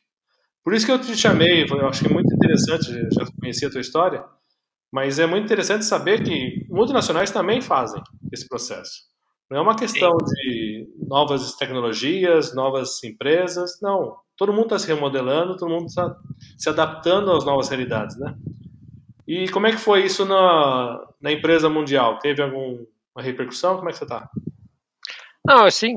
Por 0.64 0.74
isso 0.74 0.86
que 0.86 0.92
eu 0.94 1.00
te 1.00 1.16
chamei, 1.16 1.66
eu 1.70 1.88
acho 1.88 2.02
que 2.02 2.10
é 2.10 2.14
muito 2.14 2.34
interessante, 2.34 2.86
já 3.14 3.26
conheci 3.38 3.66
a 3.66 3.70
tua 3.70 3.82
história, 3.82 4.24
mas 4.92 5.20
é 5.20 5.28
muito 5.28 5.44
interessante 5.44 5.84
saber 5.84 6.24
que 6.24 6.66
multinacionais 6.70 7.32
também 7.32 7.62
fazem 7.62 8.02
esse 8.32 8.48
processo. 8.48 9.04
Não 9.52 9.58
é 9.58 9.62
uma 9.62 9.76
questão 9.76 10.16
de 10.18 10.88
novas 11.06 11.54
tecnologias, 11.56 12.56
novas 12.56 13.04
empresas, 13.04 13.78
não. 13.82 14.16
Todo 14.38 14.54
mundo 14.54 14.64
está 14.64 14.80
se 14.80 14.88
remodelando, 14.88 15.58
todo 15.58 15.70
mundo 15.70 15.88
está 15.88 16.16
se 16.58 16.70
adaptando 16.70 17.32
às 17.32 17.46
novas 17.46 17.68
realidades, 17.68 18.18
né? 18.18 18.36
E 19.28 19.50
como 19.50 19.68
é 19.68 19.72
que 19.72 19.78
foi 19.78 20.06
isso 20.06 20.26
na, 20.26 21.08
na 21.20 21.32
empresa 21.32 21.70
mundial? 21.70 22.20
Teve 22.20 22.42
alguma 22.42 22.86
repercussão? 23.18 23.78
Como 23.78 23.90
é 23.90 23.92
que 23.92 23.98
você 23.98 24.04
está? 24.04 24.30
Não, 25.46 25.66
assim, 25.66 25.96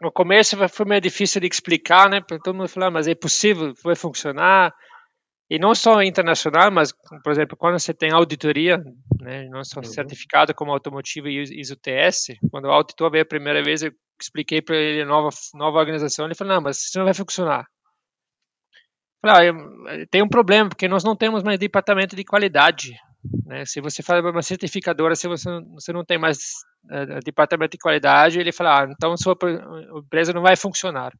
no 0.00 0.10
começo 0.10 0.56
foi 0.68 0.86
meio 0.86 1.00
difícil 1.00 1.40
de 1.40 1.46
explicar, 1.46 2.10
né? 2.10 2.20
Porque 2.20 2.42
todo 2.42 2.56
mundo 2.56 2.68
falou, 2.68 2.88
ah, 2.88 2.90
mas 2.90 3.06
é 3.06 3.14
possível, 3.14 3.72
vai 3.84 3.94
funcionar. 3.94 4.74
E 5.48 5.58
não 5.58 5.74
só 5.74 6.02
internacional, 6.02 6.70
mas, 6.70 6.92
por 7.24 7.32
exemplo, 7.32 7.56
quando 7.56 7.78
você 7.78 7.92
tem 7.92 8.12
auditoria, 8.12 8.78
né, 9.20 9.48
não 9.48 9.64
só 9.64 9.80
uhum. 9.80 9.84
certificado 9.84 10.54
como 10.54 10.72
automotivo 10.72 11.28
e 11.28 11.42
ISO 11.42 11.76
TS, 11.76 12.36
quando 12.52 12.66
o 12.66 12.70
auditor 12.70 13.10
veio 13.10 13.22
a 13.22 13.26
primeira 13.26 13.62
vez, 13.62 13.82
eu 13.82 13.92
expliquei 14.20 14.62
para 14.62 14.76
ele 14.76 15.02
a 15.02 15.06
nova, 15.06 15.30
nova 15.54 15.78
organização, 15.78 16.26
ele 16.26 16.36
falou, 16.36 16.54
não, 16.54 16.62
mas 16.62 16.78
isso 16.78 16.98
não 16.98 17.04
vai 17.04 17.14
funcionar. 17.14 17.66
Falei, 19.20 19.50
ah, 19.50 20.06
tem 20.10 20.22
um 20.22 20.28
problema, 20.28 20.68
porque 20.68 20.88
nós 20.88 21.04
não 21.04 21.14
temos 21.14 21.42
mais 21.42 21.58
departamento 21.58 22.16
de 22.16 22.24
qualidade. 22.24 22.94
Né? 23.44 23.64
Se 23.66 23.80
você 23.80 24.02
faz 24.02 24.24
uma 24.24 24.42
certificadora, 24.42 25.14
se 25.14 25.28
você, 25.28 25.48
você 25.74 25.92
não 25.92 26.04
tem 26.04 26.18
mais 26.18 26.38
uh, 26.86 27.20
departamento 27.22 27.72
de 27.72 27.78
qualidade, 27.78 28.40
ele 28.40 28.52
fala, 28.52 28.82
ah, 28.82 28.88
então 28.90 29.14
sua 29.16 29.36
empresa 29.98 30.32
não 30.32 30.40
vai 30.40 30.56
funcionar. 30.56 31.12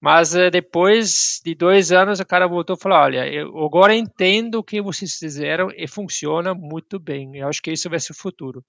Mas 0.00 0.34
uh, 0.34 0.50
depois 0.50 1.40
de 1.44 1.54
dois 1.54 1.92
anos, 1.92 2.18
o 2.18 2.26
cara 2.26 2.48
voltou 2.48 2.76
e 2.76 2.80
falou, 2.80 2.98
olha, 2.98 3.26
eu 3.26 3.48
agora 3.64 3.94
entendo 3.94 4.56
o 4.56 4.64
que 4.64 4.80
vocês 4.80 5.16
fizeram 5.16 5.68
e 5.76 5.86
funciona 5.86 6.54
muito 6.54 6.98
bem. 6.98 7.36
Eu 7.36 7.48
acho 7.48 7.60
que 7.60 7.72
isso 7.72 7.90
vai 7.90 8.00
ser 8.00 8.12
o 8.12 8.16
futuro. 8.16 8.64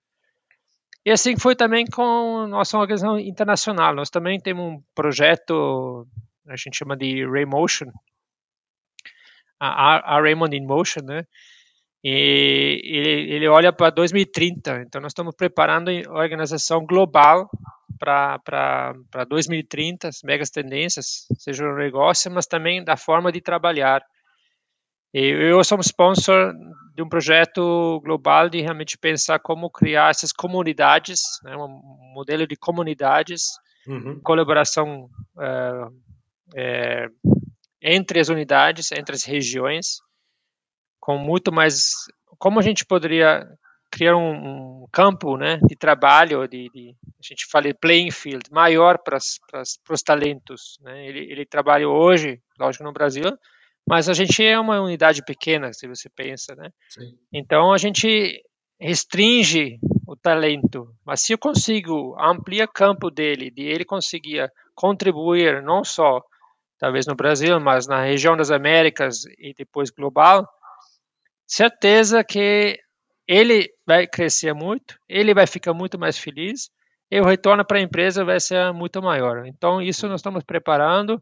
E 1.06 1.12
assim 1.12 1.38
foi 1.38 1.56
também 1.56 1.86
com 1.86 2.46
nossa 2.48 2.78
organização 2.78 3.18
internacional. 3.18 3.96
Nós 3.96 4.10
também 4.10 4.38
temos 4.38 4.66
um 4.66 4.84
projeto 4.94 6.06
a 6.48 6.56
gente 6.56 6.78
chama 6.78 6.96
de 6.96 7.26
Raymotion, 7.26 7.92
a, 9.60 10.16
a 10.16 10.22
Raymond 10.22 10.56
in 10.56 10.66
Motion, 10.66 11.04
né? 11.04 11.24
E 12.04 12.82
ele, 12.86 13.34
ele 13.34 13.48
olha 13.48 13.74
para 13.74 13.90
2030. 13.90 14.84
Então, 14.84 15.02
nós 15.02 15.12
estamos 15.12 15.36
preparando 15.36 15.90
a 15.90 16.18
organização 16.18 16.86
global 16.86 17.50
para 18.00 19.26
2030, 19.28 20.08
as 20.08 20.22
megas 20.24 20.50
tendências, 20.50 21.28
seja 21.38 21.66
no 21.66 21.76
negócio, 21.76 22.32
mas 22.32 22.46
também 22.46 22.84
da 22.84 22.96
forma 22.96 23.32
de 23.32 23.42
trabalhar. 23.42 24.02
E 25.14 25.20
eu 25.52 25.62
sou 25.64 25.78
um 25.78 25.82
sponsor 25.82 26.54
de 26.96 27.04
um 27.04 27.10
projeto 27.10 28.00
global 28.02 28.48
de 28.48 28.62
realmente 28.62 28.98
pensar 28.98 29.40
como 29.40 29.70
criar 29.70 30.12
essas 30.12 30.32
comunidades, 30.32 31.22
né, 31.44 31.58
um 31.58 32.14
modelo 32.14 32.48
de 32.48 32.56
comunidades, 32.56 33.44
uhum. 33.88 34.20
colaboração 34.22 35.10
uh, 35.36 35.92
é, 36.56 37.08
entre 37.82 38.20
as 38.20 38.30
unidades, 38.30 38.92
entre 38.92 39.16
as 39.16 39.24
regiões, 39.24 40.00
com 41.00 41.18
muito 41.18 41.52
mais. 41.52 41.92
Como 42.38 42.60
a 42.60 42.64
gente 42.64 42.86
poderia 42.86 43.46
criar 43.92 44.16
um, 44.16 44.84
um 44.84 44.88
campo 44.92 45.36
né, 45.36 45.60
de 45.68 45.76
trabalho, 45.76 46.48
de, 46.48 46.70
de, 46.70 46.96
a 47.06 47.22
gente 47.24 47.46
fala 47.50 47.74
playing 47.74 48.12
field, 48.12 48.44
maior 48.52 49.00
para 49.00 49.18
os 49.18 50.04
talentos. 50.04 50.78
Né? 50.82 51.08
Ele, 51.08 51.32
ele 51.32 51.46
trabalha 51.46 51.88
hoje, 51.88 52.40
lógico, 52.60 52.84
no 52.84 52.94
Brasil, 52.94 53.26
mas 53.88 54.08
a 54.08 54.14
gente 54.14 54.44
é 54.44 54.60
uma 54.60 54.80
unidade 54.80 55.24
pequena, 55.24 55.74
se 55.74 55.88
você 55.88 56.10
pensa. 56.10 56.56
Né? 56.56 56.70
Então, 57.34 57.74
a 57.74 57.78
gente 57.78 58.42
restringe 58.80 59.80
o 60.08 60.16
talento, 60.16 60.94
mas 61.06 61.22
se 61.22 61.34
eu 61.34 61.38
consigo 61.38 62.16
ampliar 62.20 62.66
o 62.66 62.72
campo 62.72 63.10
dele, 63.10 63.52
de 63.52 63.64
ele 63.64 63.84
conseguir 63.84 64.50
contribuir 64.74 65.62
não 65.62 65.84
só 65.84 66.22
talvez 66.80 67.06
no 67.06 67.16
Brasil, 67.16 67.60
mas 67.60 67.86
na 67.86 68.02
região 68.04 68.36
das 68.36 68.50
Américas 68.50 69.26
e 69.38 69.54
depois 69.54 69.90
global, 69.92 70.48
certeza 71.46 72.24
que 72.24 72.80
ele 73.28 73.70
vai 73.86 74.08
crescer 74.08 74.54
muito, 74.54 74.98
ele 75.08 75.34
vai 75.34 75.46
ficar 75.46 75.74
muito 75.74 76.00
mais 76.00 76.18
feliz 76.18 76.70
e 77.12 77.20
o 77.20 77.26
retorno 77.26 77.66
para 77.66 77.78
a 77.78 77.82
empresa 77.82 78.24
vai 78.24 78.40
ser 78.40 78.72
muito 78.72 79.02
maior. 79.02 79.46
Então, 79.46 79.82
isso 79.82 80.08
nós 80.08 80.20
estamos 80.22 80.44
preparando. 80.44 81.22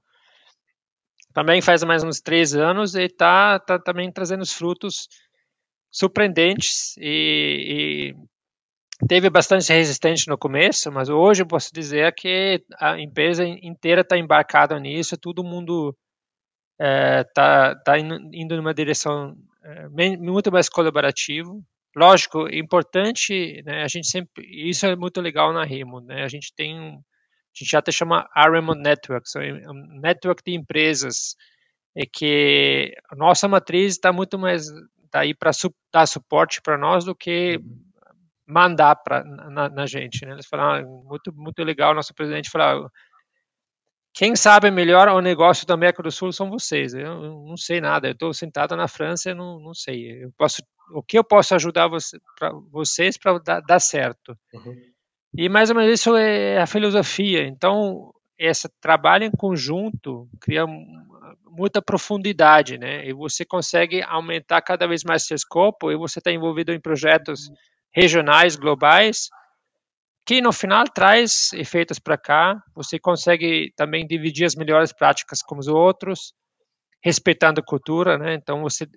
Também 1.33 1.61
faz 1.61 1.83
mais 1.83 2.03
uns 2.03 2.19
três 2.19 2.55
anos 2.55 2.95
e 2.95 3.03
está 3.03 3.59
tá 3.59 3.79
também 3.79 4.11
trazendo 4.11 4.41
os 4.41 4.53
frutos 4.53 5.07
surpreendentes 5.91 6.95
e, 6.97 8.13
e 8.13 8.15
teve 9.05 9.29
bastante 9.29 9.71
resistente 9.71 10.27
no 10.27 10.37
começo, 10.37 10.91
mas 10.91 11.09
hoje 11.09 11.43
eu 11.43 11.47
posso 11.47 11.71
dizer 11.73 12.13
que 12.15 12.63
a 12.79 12.99
empresa 12.99 13.45
inteira 13.45 14.01
está 14.01 14.17
embarcada 14.17 14.79
nisso, 14.79 15.17
todo 15.17 15.43
mundo 15.43 15.95
está 16.79 16.85
é, 16.85 17.23
tá, 17.33 17.75
tá 17.75 17.99
indo 17.99 18.55
numa 18.55 18.73
direção 18.73 19.35
é, 19.63 19.87
muito 20.17 20.51
mais 20.51 20.69
colaborativo. 20.69 21.63
Lógico, 21.95 22.47
importante, 22.49 23.61
né, 23.65 23.83
a 23.83 23.87
gente 23.87 24.07
sempre, 24.07 24.45
isso 24.45 24.85
é 24.85 24.95
muito 24.95 25.19
legal 25.19 25.51
na 25.51 25.63
Remo, 25.63 25.99
né, 25.99 26.23
a 26.23 26.27
gente 26.27 26.53
tem, 26.55 26.77
a 26.77 26.99
gente 27.53 27.75
até 27.75 27.91
chama 27.91 28.29
Remo 28.35 28.75
Network, 28.75 29.27
um 29.67 29.99
network 29.99 30.43
de 30.45 30.53
empresas, 30.53 31.35
é 31.95 32.05
que 32.05 32.95
a 33.09 33.15
nossa 33.15 33.47
matriz 33.47 33.93
está 33.93 34.13
muito 34.13 34.37
mais 34.37 34.67
tá 35.09 35.21
aí 35.21 35.33
para 35.33 35.51
su 35.51 35.73
dar 35.91 36.05
suporte 36.05 36.61
para 36.61 36.77
nós 36.77 37.03
do 37.03 37.15
que 37.15 37.57
uhum. 37.57 37.86
Mandar 38.47 38.95
para 38.95 39.23
na, 39.23 39.69
na, 39.69 39.85
gente, 39.85 40.25
né? 40.25 40.33
Eles 40.33 40.47
falaram, 40.47 40.79
ah, 40.79 41.07
muito 41.07 41.33
muito 41.35 41.63
legal, 41.63 41.93
nosso 41.93 42.13
presidente 42.13 42.49
falou, 42.49 42.89
quem 44.17 44.35
sabe 44.35 44.71
melhor 44.71 45.09
o 45.09 45.21
negócio 45.21 45.67
da 45.67 45.75
América 45.75 46.01
do 46.01 46.09
Sul 46.09 46.31
são 46.31 46.49
vocês. 46.49 46.95
Eu 46.95 47.43
não 47.45 47.55
sei 47.55 47.79
nada. 47.79 48.07
Eu 48.07 48.13
estou 48.13 48.33
sentado 48.33 48.75
na 48.75 48.87
França, 48.87 49.35
não, 49.35 49.59
não 49.59 49.75
sei. 49.75 50.23
Eu 50.23 50.31
posso, 50.35 50.63
o 50.91 51.03
que 51.03 51.19
eu 51.19 51.23
posso 51.23 51.53
ajudar 51.53 51.87
você, 51.87 52.17
pra, 52.35 52.51
vocês 52.71 53.15
para 53.15 53.37
dar, 53.37 53.61
dar, 53.61 53.79
certo? 53.79 54.35
Uhum. 54.51 54.75
E 55.37 55.47
mais 55.47 55.69
ou 55.69 55.75
menos 55.75 55.93
isso 55.93 56.15
é 56.15 56.59
a 56.59 56.65
filosofia. 56.65 57.45
Então, 57.45 58.11
esse 58.39 58.67
trabalho 58.81 59.25
em 59.25 59.31
conjunto 59.31 60.27
cria 60.41 60.65
muita 61.45 61.79
profundidade, 61.79 62.77
né? 62.79 63.07
E 63.07 63.13
você 63.13 63.45
consegue 63.45 64.01
aumentar 64.01 64.63
cada 64.63 64.87
vez 64.87 65.03
mais 65.03 65.27
seu 65.27 65.35
escopo 65.35 65.91
e 65.91 65.95
você 65.95 66.17
está 66.17 66.31
envolvido 66.31 66.71
em 66.71 66.79
projetos 66.79 67.51
regionais, 67.93 68.55
globais, 68.55 69.29
que 70.25 70.41
no 70.41 70.51
final 70.51 70.83
traz 70.85 71.53
efeitos 71.53 71.99
para 71.99 72.17
cá. 72.17 72.61
Você 72.75 72.99
consegue 72.99 73.71
também 73.75 74.05
dividir 74.05 74.45
as 74.45 74.55
melhores 74.55 74.91
práticas 74.91 75.41
com 75.41 75.57
os 75.57 75.67
outros, 75.67 76.33
respeitando 77.03 77.61
a 77.61 77.65
cultura, 77.65 78.17
né? 78.17 78.33
Então 78.35 78.61
você 78.61 78.87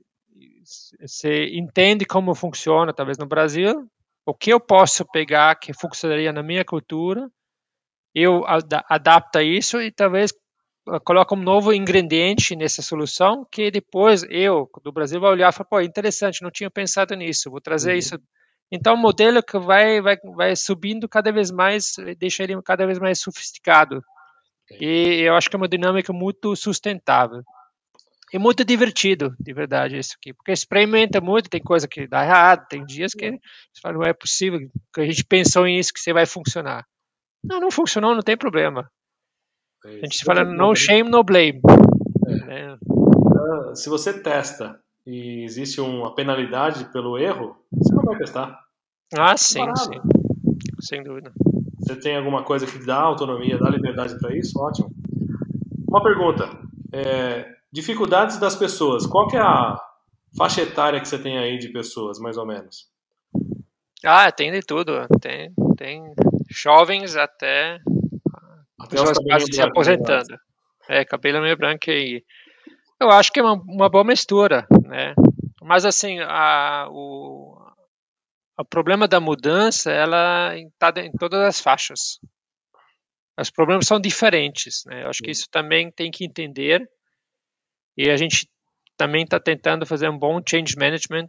você 1.01 1.47
entende 1.53 2.05
como 2.05 2.35
funciona, 2.35 2.93
talvez 2.93 3.19
no 3.19 3.27
Brasil, 3.27 3.89
o 4.27 4.35
que 4.35 4.53
eu 4.53 4.61
posso 4.61 5.05
pegar 5.05 5.57
que 5.57 5.73
funcionaria 5.73 6.33
na 6.33 6.43
minha 6.43 6.65
cultura, 6.65 7.29
eu 8.15 8.45
adapto 8.47 9.41
isso 9.41 9.81
e 9.81 9.91
talvez 9.91 10.33
coloca 11.05 11.35
um 11.35 11.43
novo 11.43 11.73
ingrediente 11.73 12.57
nessa 12.57 12.83
solução 12.83 13.47
que 13.51 13.71
depois 13.71 14.25
eu 14.29 14.69
do 14.83 14.93
Brasil 14.93 15.21
vai 15.21 15.31
olhar 15.31 15.51
e 15.51 15.53
falar, 15.53 15.69
pô, 15.69 15.81
interessante, 15.81 16.43
não 16.43 16.51
tinha 16.51 16.71
pensado 16.71 17.15
nisso, 17.15 17.51
vou 17.51 17.61
trazer 17.61 17.93
uhum. 17.93 17.99
isso 17.99 18.19
então, 18.71 18.95
o 18.95 18.99
modelo 18.99 19.43
que 19.43 19.59
vai, 19.59 20.01
vai, 20.01 20.17
vai 20.35 20.55
subindo 20.55 21.09
cada 21.09 21.33
vez 21.33 21.51
mais, 21.51 21.97
deixa 22.19 22.45
ele 22.45 22.61
cada 22.63 22.87
vez 22.87 22.99
mais 22.99 23.21
sofisticado. 23.21 24.03
E 24.81 25.23
eu 25.23 25.35
acho 25.35 25.51
que 25.51 25.57
é 25.57 25.59
uma 25.59 25.69
dinâmica 25.69 26.13
muito 26.13 26.55
sustentável. 26.55 27.43
E 28.33 28.39
muito 28.39 28.65
divertido, 28.65 29.35
de 29.41 29.53
verdade, 29.53 29.99
isso 29.99 30.15
aqui. 30.17 30.33
Porque 30.33 30.53
experimenta 30.53 31.21
muito, 31.21 31.51
tem 31.51 31.61
coisa 31.61 31.89
que 31.89 32.07
dá 32.07 32.25
errado, 32.25 32.69
tem 32.69 32.85
dias 32.85 33.13
que 33.13 33.29
você 33.29 33.81
fala, 33.83 33.95
não 33.95 34.05
é 34.05 34.13
possível, 34.13 34.61
que 34.95 35.01
a 35.01 35.05
gente 35.05 35.25
pensou 35.25 35.67
em 35.67 35.77
isso, 35.77 35.93
que 35.93 35.99
você 35.99 36.13
vai 36.13 36.27
funcionar. 36.27 36.87
Não, 37.43 37.59
não 37.59 37.73
funcionou, 37.73 38.15
não 38.15 38.23
tem 38.23 38.37
problema. 38.37 38.89
É 39.85 39.89
a 39.89 40.01
gente 40.03 40.25
fala, 40.25 40.45
no 40.45 40.77
shame, 40.77 41.11
no 41.11 41.25
blame. 41.25 41.61
É. 42.49 42.77
É. 43.71 43.75
Se 43.75 43.89
você 43.89 44.23
testa 44.23 44.79
e 45.05 45.43
existe 45.43 45.81
uma 45.81 46.15
penalidade 46.15 46.85
pelo 46.93 47.19
erro, 47.19 47.57
você 47.73 47.93
testar. 48.17 48.59
Ah, 49.17 49.37
sim, 49.37 49.65
sim. 49.77 50.01
Sem 50.81 51.03
dúvida. 51.03 51.33
Você 51.79 51.97
tem 51.97 52.17
alguma 52.17 52.45
coisa 52.45 52.67
que 52.67 52.79
dá 52.85 53.01
autonomia, 53.01 53.59
dá 53.59 53.69
liberdade 53.69 54.19
para 54.19 54.37
isso? 54.37 54.59
Ótimo. 54.59 54.91
Uma 55.89 56.03
pergunta. 56.03 56.49
É, 56.93 57.47
dificuldades 57.73 58.39
das 58.39 58.55
pessoas. 58.55 59.07
Qual 59.07 59.27
que 59.29 59.37
é 59.37 59.41
a 59.41 59.77
faixa 60.37 60.63
etária 60.63 61.01
que 61.01 61.09
você 61.09 61.19
tem 61.19 61.39
aí 61.39 61.59
de 61.59 61.69
pessoas, 61.69 62.19
mais 62.19 62.37
ou 62.37 62.47
menos? 62.47 62.89
Ah, 64.05 64.31
tem 64.31 64.53
de 64.53 64.61
tudo. 64.61 65.07
Tem, 65.21 65.53
tem 65.77 66.15
jovens 66.49 67.17
até, 67.17 67.81
até 68.79 68.97
pessoas 68.97 69.19
quase 69.19 69.53
se 69.53 69.61
aposentando. 69.61 70.39
É, 70.89 71.05
cabelo 71.05 71.41
meio 71.41 71.57
branco 71.57 71.91
e 71.91 72.25
eu 73.01 73.11
acho 73.11 73.33
que 73.33 73.41
é 73.41 73.43
uma, 73.43 73.55
uma 73.55 73.89
boa 73.89 74.05
mistura, 74.05 74.67
né? 74.85 75.15
Mas 75.63 75.85
assim, 75.85 76.19
a, 76.21 76.87
o, 76.91 77.30
o 78.61 78.65
problema 78.65 79.09
da 79.09 79.21
mudança, 79.21 79.91
ela 79.91 80.57
está 80.57 80.93
em 80.99 81.13
todas 81.13 81.41
as 81.41 81.61
faixas. 81.61 82.19
Os 83.39 83.51
problemas 83.51 83.87
são 83.87 84.01
diferentes, 84.01 84.83
né? 84.87 85.05
Eu 85.05 85.09
acho 85.09 85.23
que 85.23 85.31
isso 85.31 85.47
também 85.51 85.91
tem 85.91 86.11
que 86.11 86.25
entender. 86.25 86.87
E 87.97 88.11
a 88.11 88.17
gente 88.17 88.49
também 88.97 89.25
está 89.25 89.41
tentando 89.41 89.87
fazer 89.87 90.09
um 90.09 90.19
bom 90.19 90.41
change 90.47 90.77
management, 90.77 91.29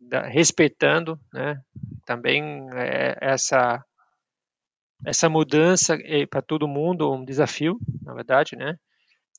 da, 0.00 0.22
respeitando, 0.26 1.18
né? 1.32 1.56
Também 2.04 2.66
é, 2.74 3.16
essa 3.20 3.82
essa 5.04 5.28
mudança 5.28 5.96
é 6.04 6.26
para 6.26 6.40
todo 6.40 6.66
mundo 6.66 7.12
um 7.12 7.22
desafio, 7.22 7.76
na 8.02 8.14
verdade, 8.14 8.56
né? 8.56 8.76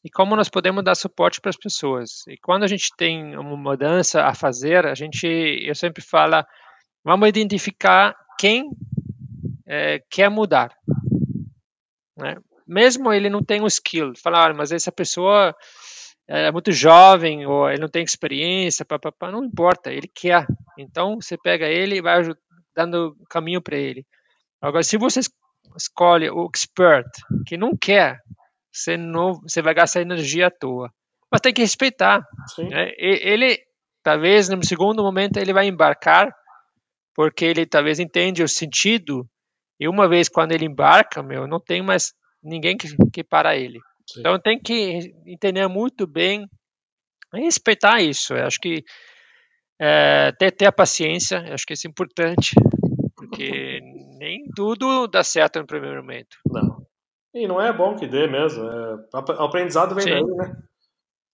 e 0.04 0.10
como 0.10 0.36
nós 0.36 0.50
podemos 0.50 0.84
dar 0.84 0.96
suporte 0.96 1.42
para 1.42 1.50
as 1.50 1.58
pessoas. 1.58 2.26
E 2.28 2.38
quando 2.38 2.63
a 2.63 2.68
gente 2.68 2.90
tem 2.98 3.36
uma 3.36 3.58
mudança 3.58 4.24
a 4.24 4.34
fazer, 4.34 4.86
a 4.86 4.96
gente, 4.96 5.28
eu 5.28 5.76
sempre 5.76 6.02
falo, 6.04 6.44
vamos 7.08 7.30
identificar 7.30 8.13
quem 8.38 8.70
é, 9.65 10.04
quer 10.10 10.30
mudar. 10.30 10.76
Né? 12.17 12.36
Mesmo 12.67 13.13
ele 13.13 13.30
não 13.30 13.41
tem 13.41 13.62
o 13.62 13.67
skill, 13.67 14.12
falar, 14.22 14.52
ah, 14.52 14.54
mas 14.54 14.74
essa 14.74 14.91
pessoa 14.91 15.56
é 16.28 16.52
muito 16.52 16.70
jovem 16.74 17.46
ou 17.46 17.70
ele 17.70 17.80
não 17.80 17.88
tem 17.88 18.04
experiência, 18.04 18.84
papapá, 18.84 19.32
não 19.32 19.46
importa, 19.46 19.89
ele 19.89 20.12
quer. 20.13 20.46
Então 20.78 21.15
você 21.22 21.38
pega 21.38 21.65
ele 21.65 21.96
e 21.96 22.02
vai 22.02 22.24
dando 22.76 23.15
caminho 23.30 23.62
para 23.62 23.78
ele. 23.78 24.06
Agora, 24.62 24.84
se 24.84 24.98
você 24.98 25.22
escolhe 25.78 26.30
o 26.30 26.46
expert 26.54 27.08
que 27.46 27.56
não 27.56 27.72
quer, 27.78 28.20
você 28.70 28.98
não, 28.98 29.36
você 29.36 29.62
vai 29.62 29.74
gastar 29.74 30.02
energia 30.02 30.48
à 30.48 30.52
toa. 30.52 30.91
Mas 31.32 31.39
tem 31.39 31.54
que 31.54 31.62
respeitar. 31.62 32.22
Né? 32.58 32.91
Ele, 32.98 33.58
talvez, 34.04 34.50
no 34.50 34.62
segundo 34.65 35.02
momento, 35.02 35.38
ele 35.38 35.54
vai 35.54 35.67
embarcar, 35.67 36.36
porque 37.18 37.44
ele 37.44 37.66
talvez 37.66 38.00
entende 38.00 38.44
o 38.44 38.48
sentido, 38.48 39.28
e 39.80 39.88
uma 39.88 40.08
vez 40.08 40.30
quando 40.30 40.52
ele 40.52 40.66
embarca, 40.66 41.24
meu, 41.24 41.48
não 41.48 41.60
tem 41.60 41.82
mais 41.82 42.14
ninguém 42.44 42.78
que, 42.78 42.88
que 43.12 43.24
para 43.24 43.58
ele. 43.58 43.80
Sim. 44.08 44.20
Então 44.20 44.40
tem 44.40 44.60
que 44.60 45.12
entender 45.26 45.68
muito 45.68 46.06
bem 46.06 46.48
e 47.34 47.40
respeitar 47.40 48.02
isso. 48.02 48.36
Eu 48.36 48.46
acho 48.46 48.60
que 48.60 48.84
é, 49.82 50.32
ter, 50.38 50.52
ter 50.52 50.68
a 50.68 50.72
paciência, 50.72 51.40
acho 51.52 51.66
que 51.66 51.74
isso 51.74 51.88
é 51.88 51.90
importante, 51.90 52.52
porque 53.16 53.80
nem 54.20 54.44
tudo 54.56 55.08
dá 55.08 55.24
certo 55.24 55.60
no 55.60 55.66
primeiro 55.66 56.04
momento. 56.04 56.38
Não. 56.46 56.86
E 57.34 57.48
não 57.48 57.60
é 57.60 57.74
bom 57.74 57.96
que 57.96 58.06
dê 58.06 58.28
mesmo. 58.28 58.64
É, 58.64 58.96
o 59.12 59.44
aprendizado 59.44 59.96
vem 59.96 60.04
sim. 60.04 60.12
daí, 60.12 60.24
né? 60.24 60.56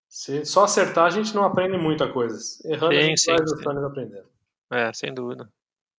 Se 0.08 0.46
só 0.46 0.63
acertar, 0.63 1.06
a 1.08 1.10
gente 1.10 1.36
não 1.36 1.43
aprende 1.43 1.78
muita 1.78 2.10
coisa. 2.10 2.38
Errando, 2.63 2.93
sim, 2.93 3.00
a 3.00 3.04
gente 3.04 3.19
sim, 3.19 3.32
vai 3.32 3.41
ajustando 3.41 3.82
e 3.82 3.86
aprendendo. 3.86 4.30
É, 4.72 4.93
sem 4.93 5.13
dúvida. 5.13 5.50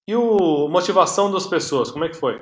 E 0.06 0.14
o 0.14 0.68
motivação 0.68 1.30
das 1.30 1.46
pessoas, 1.46 1.90
como 1.90 2.04
é 2.04 2.08
que 2.08 2.16
foi? 2.16 2.40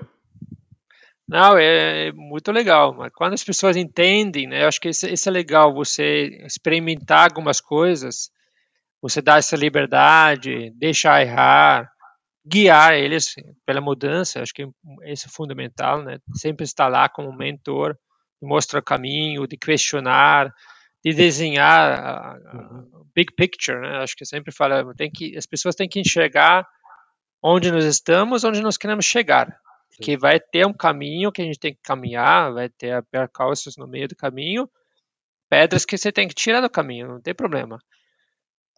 Não, 1.28 1.56
é 1.56 2.12
muito 2.12 2.50
legal. 2.52 2.92
Mas 2.94 3.12
quando 3.14 3.34
as 3.34 3.44
pessoas 3.44 3.76
entendem, 3.76 4.46
né, 4.46 4.64
eu 4.64 4.68
acho 4.68 4.80
que 4.80 4.88
isso, 4.88 5.06
isso 5.06 5.28
é 5.28 5.32
legal, 5.32 5.72
você 5.72 6.38
experimentar 6.44 7.24
algumas 7.24 7.60
coisas, 7.60 8.30
você 9.00 9.22
dá 9.22 9.36
essa 9.36 9.56
liberdade, 9.56 10.70
deixar 10.76 11.22
errar, 11.22 11.90
guiar 12.44 12.94
eles 12.94 13.34
pela 13.64 13.80
mudança, 13.80 14.42
acho 14.42 14.52
que 14.52 14.68
isso 15.04 15.26
é 15.26 15.30
fundamental, 15.30 16.02
né? 16.02 16.18
Sempre 16.34 16.64
estar 16.64 16.88
lá 16.88 17.08
como 17.08 17.32
mentor, 17.32 17.96
mostrar 18.40 18.80
o 18.80 18.84
caminho, 18.84 19.46
de 19.46 19.56
questionar, 19.56 20.52
de 21.04 21.14
desenhar 21.14 21.98
a, 21.98 22.56
uhum. 22.56 23.06
big 23.14 23.32
picture, 23.34 23.80
né? 23.80 23.98
Acho 23.98 24.16
que 24.16 24.24
sempre 24.24 24.52
fala, 24.52 24.94
tem 24.94 25.10
que 25.10 25.36
as 25.36 25.46
pessoas 25.46 25.74
têm 25.74 25.88
que 25.88 26.00
enxergar 26.00 26.66
onde 27.42 27.70
nós 27.70 27.84
estamos, 27.84 28.44
onde 28.44 28.60
nós 28.60 28.76
queremos 28.76 29.04
chegar. 29.04 29.58
Que 30.00 30.16
vai 30.16 30.40
ter 30.40 30.66
um 30.66 30.72
caminho 30.72 31.30
que 31.30 31.42
a 31.42 31.44
gente 31.44 31.58
tem 31.58 31.74
que 31.74 31.82
caminhar, 31.82 32.52
vai 32.52 32.68
ter 32.68 33.02
percalços 33.04 33.76
no 33.76 33.86
meio 33.86 34.08
do 34.08 34.16
caminho, 34.16 34.68
pedras 35.48 35.84
que 35.84 35.98
você 35.98 36.10
tem 36.10 36.26
que 36.26 36.34
tirar 36.34 36.60
do 36.60 36.70
caminho, 36.70 37.08
não 37.08 37.20
tem 37.20 37.34
problema. 37.34 37.78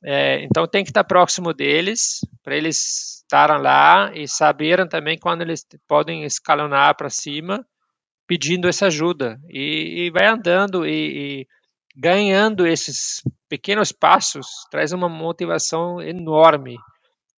É, 0.02 0.42
então 0.44 0.66
tem 0.66 0.84
que 0.84 0.90
estar 0.90 1.04
próximo 1.04 1.54
deles, 1.54 2.18
para 2.42 2.56
eles 2.56 3.22
estarem 3.22 3.62
lá 3.62 4.12
e 4.14 4.28
saberem 4.28 4.86
também 4.86 5.18
quando 5.18 5.40
eles 5.40 5.66
podem 5.88 6.24
escalonar 6.24 6.94
para 6.94 7.08
cima, 7.08 7.64
pedindo 8.26 8.68
essa 8.68 8.86
ajuda. 8.86 9.40
E, 9.48 10.06
e 10.06 10.10
vai 10.10 10.26
andando 10.26 10.86
e, 10.86 10.90
e, 11.40 11.46
ganhando 11.96 12.66
esses 12.66 13.22
pequenos 13.48 13.92
passos, 13.92 14.46
traz 14.70 14.92
uma 14.92 15.08
motivação 15.08 16.02
enorme. 16.02 16.76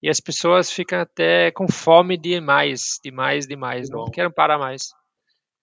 E 0.02 0.08
as 0.08 0.20
pessoas 0.20 0.70
ficam 0.70 1.00
até 1.00 1.50
com 1.50 1.66
fome 1.68 2.16
de 2.16 2.40
mais, 2.40 2.98
de 3.02 3.10
mais, 3.10 3.46
de 3.46 3.56
mais, 3.56 3.88
não 3.90 4.04
querem 4.06 4.30
parar 4.30 4.58
mais. 4.58 4.90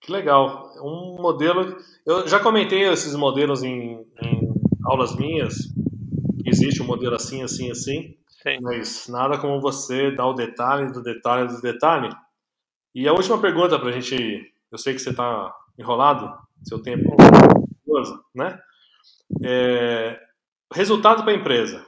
Que 0.01 0.11
legal. 0.11 0.71
Um 0.81 1.21
modelo. 1.21 1.77
Eu 2.05 2.27
já 2.27 2.39
comentei 2.39 2.83
esses 2.83 3.15
modelos 3.15 3.63
em, 3.63 4.05
em 4.21 4.53
aulas 4.85 5.15
minhas, 5.15 5.55
existe 6.45 6.81
um 6.81 6.85
modelo 6.85 7.15
assim, 7.15 7.41
assim, 7.41 7.71
assim. 7.71 8.17
Sim. 8.27 8.59
Mas 8.61 9.07
nada 9.07 9.37
como 9.37 9.61
você 9.61 10.11
dar 10.11 10.27
o 10.27 10.33
detalhe 10.33 10.91
do 10.91 11.01
detalhe 11.01 11.47
do 11.47 11.61
detalhe. 11.61 12.09
E 12.93 13.07
a 13.07 13.13
última 13.13 13.39
pergunta 13.39 13.79
para 13.79 13.89
a 13.89 13.91
gente. 13.91 14.51
Eu 14.71 14.77
sei 14.77 14.93
que 14.93 14.99
você 14.99 15.11
está 15.11 15.53
enrolado, 15.77 16.35
seu 16.63 16.81
tempo, 16.81 17.15
né? 18.33 18.59
É, 19.43 20.19
resultado 20.73 21.23
para 21.23 21.31
a 21.31 21.35
empresa. 21.35 21.85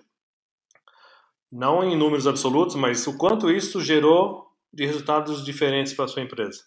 Não 1.55 1.81
em 1.83 1.97
números 1.97 2.27
absolutos, 2.27 2.75
mas 2.75 3.07
o 3.07 3.17
quanto 3.17 3.49
isso 3.49 3.79
gerou 3.81 4.45
de 4.73 4.85
resultados 4.85 5.43
diferentes 5.43 5.93
para 5.93 6.03
a 6.03 6.07
sua 6.09 6.21
empresa. 6.21 6.59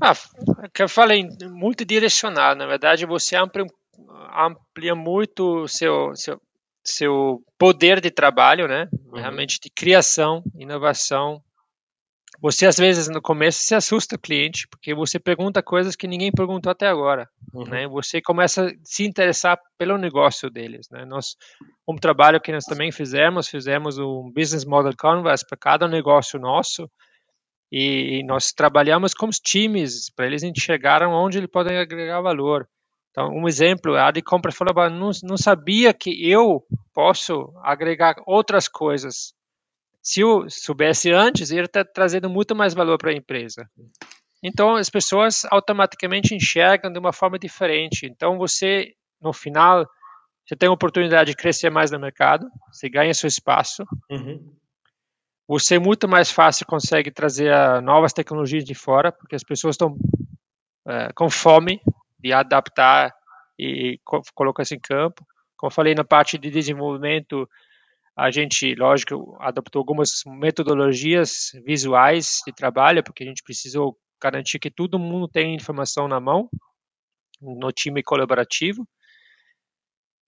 Ah, 0.00 0.14
que 0.72 0.80
eu 0.80 0.88
falei, 0.88 1.26
muito 1.50 1.84
direcionado. 1.84 2.56
Na 2.56 2.66
verdade, 2.66 3.04
você 3.04 3.36
amplia 3.36 3.66
amplia 4.36 4.94
muito 4.94 5.66
seu, 5.68 6.14
seu, 6.14 6.40
seu 6.84 7.42
poder 7.58 8.00
de 8.00 8.10
trabalho, 8.10 8.66
né? 8.66 8.88
Uhum. 8.92 9.18
Realmente 9.18 9.58
de 9.60 9.70
criação, 9.70 10.42
inovação. 10.56 11.42
Você 12.44 12.66
às 12.66 12.76
vezes 12.76 13.08
no 13.08 13.22
começo 13.22 13.60
se 13.62 13.74
assusta 13.74 14.16
o 14.16 14.18
cliente 14.18 14.68
porque 14.68 14.94
você 14.94 15.18
pergunta 15.18 15.62
coisas 15.62 15.96
que 15.96 16.06
ninguém 16.06 16.30
perguntou 16.30 16.70
até 16.70 16.86
agora, 16.86 17.26
uhum. 17.54 17.64
né? 17.64 17.88
Você 17.88 18.20
começa 18.20 18.66
a 18.66 18.70
se 18.84 19.06
interessar 19.06 19.58
pelo 19.78 19.96
negócio 19.96 20.50
deles, 20.50 20.86
né? 20.90 21.06
Nós 21.06 21.36
um 21.88 21.96
trabalho 21.96 22.38
que 22.38 22.52
nós 22.52 22.66
também 22.66 22.92
fizemos, 22.92 23.48
fizemos 23.48 23.98
um 23.98 24.30
business 24.30 24.66
model 24.66 24.92
canvas 24.94 25.42
para 25.42 25.56
cada 25.56 25.88
negócio 25.88 26.38
nosso 26.38 26.86
e 27.72 28.22
nós 28.26 28.52
trabalhamos 28.52 29.14
com 29.14 29.26
os 29.26 29.38
times 29.38 30.10
para 30.14 30.26
eles 30.26 30.42
enxergarem 30.42 31.08
onde 31.08 31.38
eles 31.38 31.50
podem 31.50 31.78
agregar 31.78 32.20
valor. 32.20 32.68
Então, 33.10 33.30
um 33.30 33.48
exemplo, 33.48 33.96
a 33.96 34.10
de 34.10 34.20
compra 34.20 34.52
falou, 34.52 34.90
não, 34.90 35.10
não 35.22 35.38
sabia 35.38 35.94
que 35.94 36.30
eu 36.30 36.62
posso 36.92 37.54
agregar 37.62 38.16
outras 38.26 38.68
coisas. 38.68 39.32
Se 40.04 40.20
eu 40.20 40.50
soubesse 40.50 41.10
antes, 41.10 41.50
ia 41.50 41.62
estar 41.62 41.84
trazendo 41.84 42.28
muito 42.28 42.54
mais 42.54 42.74
valor 42.74 42.98
para 42.98 43.10
a 43.10 43.16
empresa. 43.16 43.66
Então, 44.42 44.76
as 44.76 44.90
pessoas 44.90 45.46
automaticamente 45.50 46.34
enxergam 46.34 46.92
de 46.92 46.98
uma 46.98 47.10
forma 47.12 47.38
diferente. 47.38 48.04
Então, 48.04 48.36
você, 48.36 48.92
no 49.18 49.32
final, 49.32 49.86
você 50.44 50.54
tem 50.54 50.68
a 50.68 50.72
oportunidade 50.72 51.30
de 51.30 51.36
crescer 51.36 51.70
mais 51.70 51.90
no 51.90 51.98
mercado, 51.98 52.46
você 52.70 52.90
ganha 52.90 53.14
seu 53.14 53.26
espaço. 53.26 53.82
Uhum. 54.10 54.54
Você 55.48 55.78
muito 55.78 56.06
mais 56.06 56.30
fácil 56.30 56.66
consegue 56.66 57.10
trazer 57.10 57.50
novas 57.82 58.12
tecnologias 58.12 58.64
de 58.64 58.74
fora, 58.74 59.10
porque 59.10 59.34
as 59.34 59.42
pessoas 59.42 59.74
estão 59.74 59.96
é, 60.86 61.08
com 61.14 61.30
fome 61.30 61.80
de 62.18 62.30
adaptar 62.30 63.14
e 63.58 63.98
colocar 64.34 64.62
isso 64.64 64.74
em 64.74 64.80
campo. 64.80 65.26
Como 65.56 65.70
eu 65.70 65.74
falei, 65.74 65.94
na 65.94 66.04
parte 66.04 66.36
de 66.36 66.50
desenvolvimento, 66.50 67.48
a 68.16 68.30
gente, 68.30 68.74
lógico, 68.76 69.36
adaptou 69.40 69.80
algumas 69.80 70.22
metodologias 70.26 71.50
visuais 71.64 72.40
de 72.46 72.52
trabalho, 72.52 73.02
porque 73.02 73.24
a 73.24 73.26
gente 73.26 73.42
precisou 73.42 73.98
garantir 74.22 74.58
que 74.58 74.70
todo 74.70 74.98
mundo 74.98 75.28
tem 75.28 75.54
informação 75.54 76.06
na 76.06 76.20
mão, 76.20 76.48
no 77.40 77.72
time 77.72 78.02
colaborativo. 78.02 78.86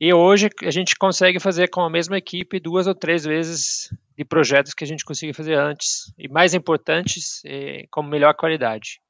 E 0.01 0.13
hoje 0.13 0.51
a 0.63 0.71
gente 0.71 0.95
consegue 0.97 1.41
fazer 1.41 1.69
com 1.69 1.81
a 1.81 1.89
mesma 1.89 2.19
equipe 2.19 2.61
duas 2.61 2.87
ou 2.87 2.95
três 2.95 3.25
vezes 3.25 3.89
de 4.17 4.25
projetos 4.25 4.75
que 4.75 4.85
a 4.85 4.87
gente 4.87 5.05
conseguia 5.05 5.33
fazer 5.33 5.55
antes. 5.55 6.13
E 6.19 6.29
mais 6.29 6.53
importantes, 6.53 7.41
eh, 7.47 7.87
com 7.91 8.03
melhor 8.03 8.35
qualidade. 8.35 9.01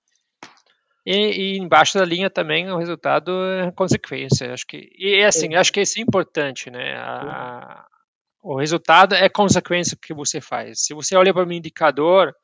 E, 1.05 1.15
e, 1.15 1.59
embaixo 1.59 1.99
da 1.99 2.05
linha 2.05 2.29
também 2.29 2.71
o 2.71 2.79
resultado 2.79 3.33
é 3.61 3.73
consequência. 3.73 4.53
Acho 4.53 4.67
que 4.67 4.91
e 4.97 5.21
é 5.21 5.27
assim, 5.27 5.55
acho 5.55 5.73
que 5.73 5.81
isso 5.81 5.99
é 5.99 6.03
importante, 6.03 6.71
né? 6.71 6.97
A, 6.99 7.85
o 8.46 8.59
resultado 8.59 9.14
é 9.14 9.28
consequência 9.28 9.98
que 10.00 10.14
você 10.14 10.40
faz. 10.40 10.85
Se 10.85 10.94
você 10.94 11.16
olha 11.16 11.35
para 11.35 11.46
um 11.46 11.52
indicador, 11.52 12.35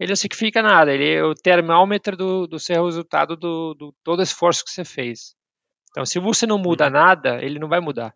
ele 0.00 0.10
não 0.10 0.16
significa 0.16 0.60
nada. 0.62 0.92
Ele 0.92 1.14
é 1.14 1.22
o 1.22 1.34
termômetro 1.34 2.16
do, 2.16 2.46
do 2.46 2.58
seu 2.58 2.84
resultado 2.84 3.36
do, 3.36 3.74
do 3.74 3.94
todo 4.02 4.22
esforço 4.22 4.64
que 4.64 4.70
você 4.70 4.84
fez. 4.84 5.36
Então, 5.90 6.04
se 6.04 6.18
você 6.18 6.46
não 6.46 6.58
muda 6.58 6.86
uhum. 6.86 6.90
nada, 6.90 7.42
ele 7.42 7.58
não 7.58 7.68
vai 7.68 7.80
mudar. 7.80 8.14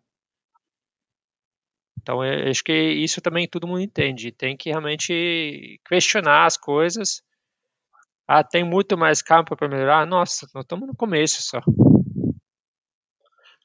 Então, 2.01 2.23
eu 2.23 2.49
acho 2.49 2.63
que 2.63 2.73
isso 2.73 3.21
também 3.21 3.47
todo 3.47 3.67
mundo 3.67 3.79
entende. 3.79 4.31
Tem 4.31 4.57
que 4.57 4.69
realmente 4.69 5.79
questionar 5.87 6.45
as 6.45 6.57
coisas 6.57 7.23
ah, 8.27 8.43
tem 8.43 8.63
muito 8.63 8.97
mais 8.97 9.21
campo 9.21 9.55
para 9.55 9.67
melhorar? 9.67 10.07
Nossa, 10.07 10.47
nós 10.53 10.63
estamos 10.63 10.87
no 10.87 10.95
começo 10.95 11.41
só. 11.41 11.61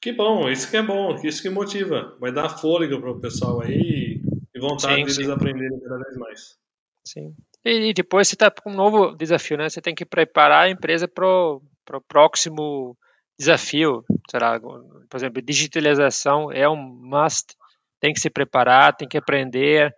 Que 0.01 0.13
bom, 0.13 0.49
isso 0.49 0.71
que 0.71 0.77
é 0.77 0.83
bom, 0.83 1.15
isso 1.25 1.43
que 1.43 1.51
motiva. 1.51 2.17
Vai 2.21 2.33
dar 2.33 2.49
fôlego 2.49 3.01
para 3.01 3.11
o 3.11 3.21
pessoal 3.21 3.61
aí 3.61 4.21
e 4.55 4.61
vontade 4.61 4.95
sim, 4.95 5.01
deles 5.01 5.17
sim. 5.17 5.31
aprenderem 5.31 5.81
cada 5.81 5.99
vez 5.99 6.17
mais. 6.17 6.59
Sim. 7.05 7.35
E, 7.65 7.93
depois 7.93 8.29
você 8.29 8.35
está 8.35 8.51
com 8.51 8.71
um 8.71 8.77
novo 8.77 9.15
desafio, 9.17 9.57
né? 9.57 9.69
Você 9.69 9.81
tem 9.81 9.95
que 9.95 10.05
preparar 10.05 10.67
a 10.67 10.71
empresa 10.71 11.09
para 11.09 11.27
o 11.27 11.63
próximo 12.07 12.97
desafio. 13.39 14.05
Será, 14.31 14.61
por 14.61 15.17
exemplo, 15.17 15.43
digitalização 15.43 16.53
é 16.53 16.69
um 16.69 16.77
must. 16.77 17.57
Tem 18.01 18.13
que 18.13 18.21
se 18.21 18.31
preparar, 18.31 18.97
tem 18.97 19.09
que 19.09 19.19
aprender 19.19 19.93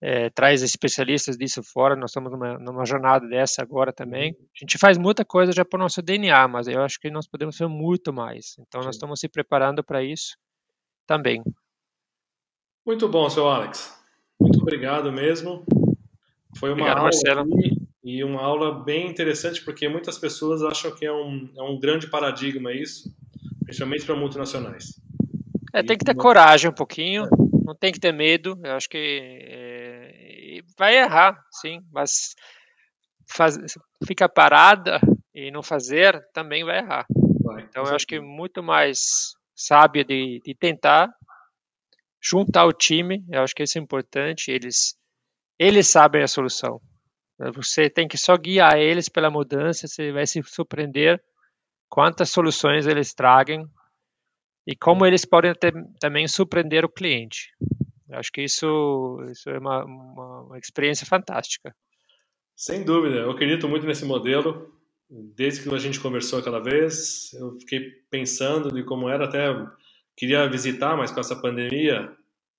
é, 0.00 0.30
traz 0.30 0.62
especialistas 0.62 1.36
disso 1.36 1.62
fora. 1.62 1.96
Nós 1.96 2.10
estamos 2.10 2.30
numa, 2.30 2.58
numa, 2.58 2.84
jornada 2.84 3.26
dessa 3.26 3.62
agora 3.62 3.92
também. 3.92 4.36
A 4.54 4.58
gente 4.58 4.78
faz 4.78 4.98
muita 4.98 5.24
coisa 5.24 5.52
já 5.52 5.64
para 5.64 5.78
o 5.78 5.82
nosso 5.82 6.02
DNA, 6.02 6.46
mas 6.48 6.68
eu 6.68 6.82
acho 6.82 7.00
que 7.00 7.10
nós 7.10 7.26
podemos 7.26 7.56
fazer 7.56 7.70
muito 7.70 8.12
mais. 8.12 8.56
Então, 8.58 8.80
Sim. 8.80 8.86
nós 8.86 8.96
estamos 8.96 9.20
se 9.20 9.28
preparando 9.28 9.82
para 9.82 10.02
isso 10.02 10.36
também. 11.06 11.42
Muito 12.84 13.08
bom, 13.08 13.28
seu 13.30 13.48
Alex. 13.48 13.98
Muito 14.40 14.60
obrigado 14.60 15.10
mesmo. 15.10 15.64
Foi 16.58 16.70
uma 16.70 16.82
obrigado, 16.82 16.98
aula 16.98 17.02
Marcelo. 17.04 17.48
e 18.04 18.24
uma 18.24 18.40
aula 18.40 18.84
bem 18.84 19.08
interessante, 19.08 19.64
porque 19.64 19.88
muitas 19.88 20.18
pessoas 20.18 20.62
acham 20.62 20.94
que 20.94 21.04
é 21.04 21.12
um, 21.12 21.50
é 21.56 21.62
um 21.62 21.78
grande 21.78 22.08
paradigma 22.08 22.72
isso, 22.72 23.14
principalmente 23.64 24.04
para 24.04 24.14
multinacionais. 24.14 25.00
É, 25.74 25.82
tem 25.82 25.98
que 25.98 26.04
ter 26.04 26.14
coragem 26.14 26.70
um 26.70 26.74
pouquinho. 26.74 27.28
Não 27.64 27.74
tem 27.74 27.92
que 27.92 28.00
ter 28.00 28.12
medo. 28.12 28.58
Eu 28.62 28.72
acho 28.72 28.88
que 28.88 28.96
é, 28.96 29.65
vai 30.78 30.96
errar, 30.96 31.38
sim, 31.50 31.80
mas 31.92 32.34
faz, 33.28 33.56
ficar 34.06 34.28
parada 34.28 35.00
e 35.34 35.50
não 35.50 35.62
fazer 35.62 36.20
também 36.32 36.64
vai 36.64 36.78
errar. 36.78 37.06
Vai, 37.42 37.62
então 37.62 37.84
eu 37.84 37.94
acho 37.94 38.06
que 38.06 38.20
muito 38.20 38.62
mais 38.62 39.34
sábio 39.54 40.04
de, 40.04 40.40
de 40.44 40.54
tentar 40.54 41.10
juntar 42.22 42.66
o 42.66 42.72
time. 42.72 43.24
Eu 43.30 43.42
acho 43.42 43.54
que 43.54 43.62
isso 43.62 43.78
é 43.78 43.80
importante. 43.80 44.50
Eles 44.50 44.96
eles 45.58 45.88
sabem 45.88 46.22
a 46.22 46.28
solução. 46.28 46.80
Você 47.54 47.88
tem 47.88 48.08
que 48.08 48.18
só 48.18 48.36
guiar 48.36 48.78
eles 48.78 49.08
pela 49.08 49.30
mudança. 49.30 49.86
Você 49.86 50.12
vai 50.12 50.26
se 50.26 50.42
surpreender 50.42 51.22
quantas 51.88 52.30
soluções 52.30 52.86
eles 52.86 53.14
tragam 53.14 53.68
e 54.66 54.74
como 54.74 55.06
eles 55.06 55.24
podem 55.24 55.54
ter, 55.54 55.72
também 56.00 56.26
surpreender 56.26 56.84
o 56.84 56.92
cliente. 56.92 57.52
Acho 58.10 58.30
que 58.32 58.42
isso, 58.42 59.18
isso 59.30 59.50
é 59.50 59.58
uma, 59.58 59.84
uma, 59.84 60.40
uma, 60.42 60.58
experiência 60.58 61.06
fantástica. 61.06 61.74
Sem 62.54 62.84
dúvida, 62.84 63.16
eu 63.16 63.30
acredito 63.30 63.68
muito 63.68 63.86
nesse 63.86 64.04
modelo. 64.04 64.72
Desde 65.08 65.62
que 65.62 65.74
a 65.74 65.78
gente 65.78 66.00
conversou 66.00 66.38
aquela 66.38 66.60
vez, 66.60 67.32
eu 67.34 67.58
fiquei 67.60 67.90
pensando 68.10 68.72
de 68.72 68.82
como 68.82 69.08
era, 69.08 69.24
até 69.24 69.54
queria 70.16 70.48
visitar, 70.48 70.96
mas 70.96 71.10
com 71.10 71.20
essa 71.20 71.36
pandemia 71.36 72.10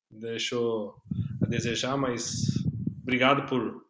deixou, 0.10 0.96
desejar, 1.48 1.98
mas 1.98 2.46
obrigado 3.02 3.48
por 3.48 3.86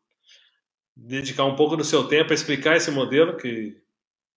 dedicar 0.96 1.46
um 1.46 1.56
pouco 1.56 1.76
do 1.76 1.84
seu 1.84 2.08
tempo 2.08 2.32
a 2.32 2.36
explicar 2.36 2.76
esse 2.76 2.90
modelo, 2.90 3.38
que 3.38 3.78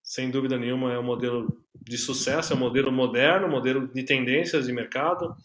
sem 0.03 0.29
dúvida 0.29 0.57
nenhuma 0.57 0.93
é 0.93 0.99
um 0.99 1.03
modelo 1.03 1.63
de 1.73 1.97
sucesso, 1.97 2.53
é 2.53 2.55
um 2.55 2.59
modelo 2.59 2.91
moderno, 2.91 3.47
um 3.47 3.51
modelo 3.51 3.87
de 3.87 4.03
tendências 4.03 4.67
de 4.67 4.73
mercado, 4.73 5.35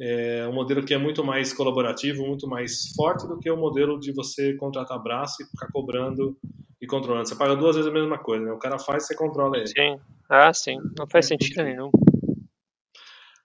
é 0.00 0.46
um 0.48 0.52
modelo 0.52 0.84
que 0.84 0.94
é 0.94 0.98
muito 0.98 1.24
mais 1.24 1.52
colaborativo, 1.52 2.26
muito 2.26 2.46
mais 2.46 2.92
forte 2.94 3.26
do 3.26 3.38
que 3.38 3.50
o 3.50 3.56
modelo 3.56 3.98
de 3.98 4.12
você 4.12 4.54
contratar 4.54 5.02
braço 5.02 5.42
e 5.42 5.46
ficar 5.46 5.68
cobrando 5.72 6.36
e 6.80 6.86
controlando. 6.86 7.28
Você 7.28 7.36
paga 7.36 7.56
duas 7.56 7.76
vezes 7.76 7.90
a 7.90 7.94
mesma 7.94 8.18
coisa, 8.18 8.44
né? 8.44 8.52
O 8.52 8.58
cara 8.58 8.78
faz, 8.78 9.06
você 9.06 9.16
controla 9.16 9.56
ele. 9.56 9.66
Sim, 9.66 9.98
ah, 10.30 10.52
sim, 10.52 10.76
não 10.96 11.06
faz 11.10 11.26
sentido 11.26 11.64
nenhum. 11.64 11.90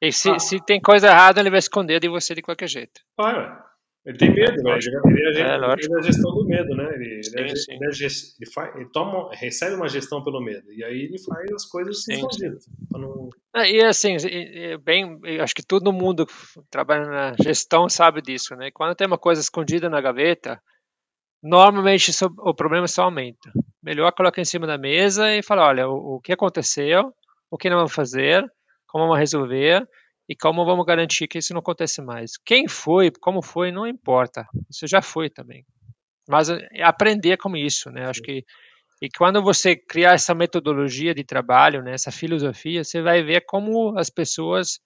E 0.02 0.12
se, 0.12 0.30
ah. 0.30 0.39
se 0.39 0.60
tem 0.63 0.82
coisa 0.82 1.08
errada, 1.08 1.39
ele 1.39 1.50
vai 1.50 1.60
esconder 1.60 2.00
de 2.00 2.10
você 2.10 2.36
de 2.36 2.42
qualquer 2.42 2.68
jeito. 2.68 3.02
Vai, 3.18 3.36
ué. 3.36 3.58
Ele 4.06 4.18
tem 4.18 4.34
medo, 4.34 4.62
né? 4.63 4.78
Ele, 4.78 5.39
é, 5.39 5.42
é, 5.42 5.56
ele 5.56 5.66
é 5.66 5.98
a 5.98 6.02
gestão 6.02 6.32
do 6.36 6.46
medo, 6.46 6.76
né? 6.76 6.94
Ele, 6.94 7.24
sim, 7.24 7.32
ele, 7.38 7.52
é, 7.52 7.56
sim. 7.56 7.74
ele, 7.74 7.86
é 7.86 7.92
gest, 7.94 8.36
ele, 8.38 8.52
faz, 8.52 8.76
ele 8.76 8.89
toma, 8.92 9.30
recebe 9.34 9.76
uma 9.76 9.88
gestão 9.88 10.22
pelo 10.22 10.42
medo. 10.42 10.70
E 10.74 10.84
aí 10.84 11.04
ele 11.04 11.18
faz 11.20 11.50
as 11.54 11.66
coisas 11.66 12.04
sim, 12.04 12.13
escondidas. 12.13 12.66
Não... 12.92 13.30
Ah, 13.54 13.66
e 13.66 13.82
assim, 13.82 14.18
bem, 14.84 15.22
acho 15.39 15.56
que 15.56 15.66
todo 15.66 15.94
mundo 15.94 16.26
que 16.26 16.34
trabalha 16.70 17.06
na 17.06 17.34
gestão 17.42 17.88
sabe 17.88 18.22
disso, 18.22 18.56
né? 18.58 18.72
Quando 18.74 18.96
tem 18.96 19.08
uma 19.08 19.18
coisa 19.18 19.39
escondida 19.39 19.89
na 19.89 20.02
gaveta, 20.02 20.62
normalmente 21.42 22.10
isso, 22.10 22.26
o 22.39 22.54
problema 22.54 22.89
só 22.89 23.04
aumenta. 23.04 23.54
Melhor 23.82 24.12
colocar 24.12 24.42
em 24.42 24.46
cima 24.46 24.68
da 24.68 24.78
mesa 24.78 25.34
e 25.34 25.42
falar, 25.42 25.70
olha, 25.70 25.88
o, 25.88 26.16
o 26.16 26.20
que 26.20 26.34
aconteceu, 26.34 27.13
o 27.50 27.58
que 27.58 27.70
não 27.70 27.78
vamos 27.78 27.94
fazer, 27.94 28.44
como 28.86 29.06
vamos 29.06 29.20
resolver 29.20 29.88
e 30.28 30.36
como 30.36 30.66
vamos 30.66 30.86
garantir 30.86 31.28
que 31.28 31.38
isso 31.38 31.54
não 31.54 31.60
aconteça 31.60 32.02
mais. 32.02 32.38
Quem 32.38 32.68
foi, 32.68 33.12
como 33.12 33.42
foi, 33.42 33.72
não 33.72 33.88
importa. 33.88 34.48
Isso 34.70 34.88
já 34.88 35.02
foi 35.02 35.30
também. 35.30 35.66
Mas 36.28 36.50
é 36.50 36.84
aprender 36.84 37.38
com 37.38 37.56
isso, 37.56 37.90
né? 37.90 38.08
Acho 38.08 38.22
que 38.22 38.44
e 39.02 39.10
quando 39.10 39.44
você 39.44 39.76
criar 39.76 40.14
essa 40.14 40.34
metodologia 40.34 41.14
de 41.14 41.26
trabalho, 41.26 41.84
né, 41.84 41.94
essa 41.94 42.10
filosofia, 42.10 42.86
você 42.86 43.02
vai 43.02 43.22
ver 43.22 43.44
como 43.46 44.00
as 44.00 44.10
pessoas 44.10 44.80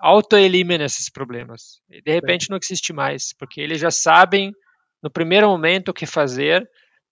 auto-eliminam 0.00 0.86
esses 0.86 1.10
problemas. 1.10 1.82
E 1.90 2.00
de 2.00 2.10
repente 2.10 2.48
não 2.48 2.56
existe 2.56 2.94
mais, 2.94 3.34
porque 3.34 3.60
eles 3.60 3.80
já 3.80 3.90
sabem 3.90 4.50
no 5.02 5.10
primeiro 5.10 5.46
momento 5.46 5.90
o 5.90 5.92
que 5.92 6.06
fazer 6.06 6.66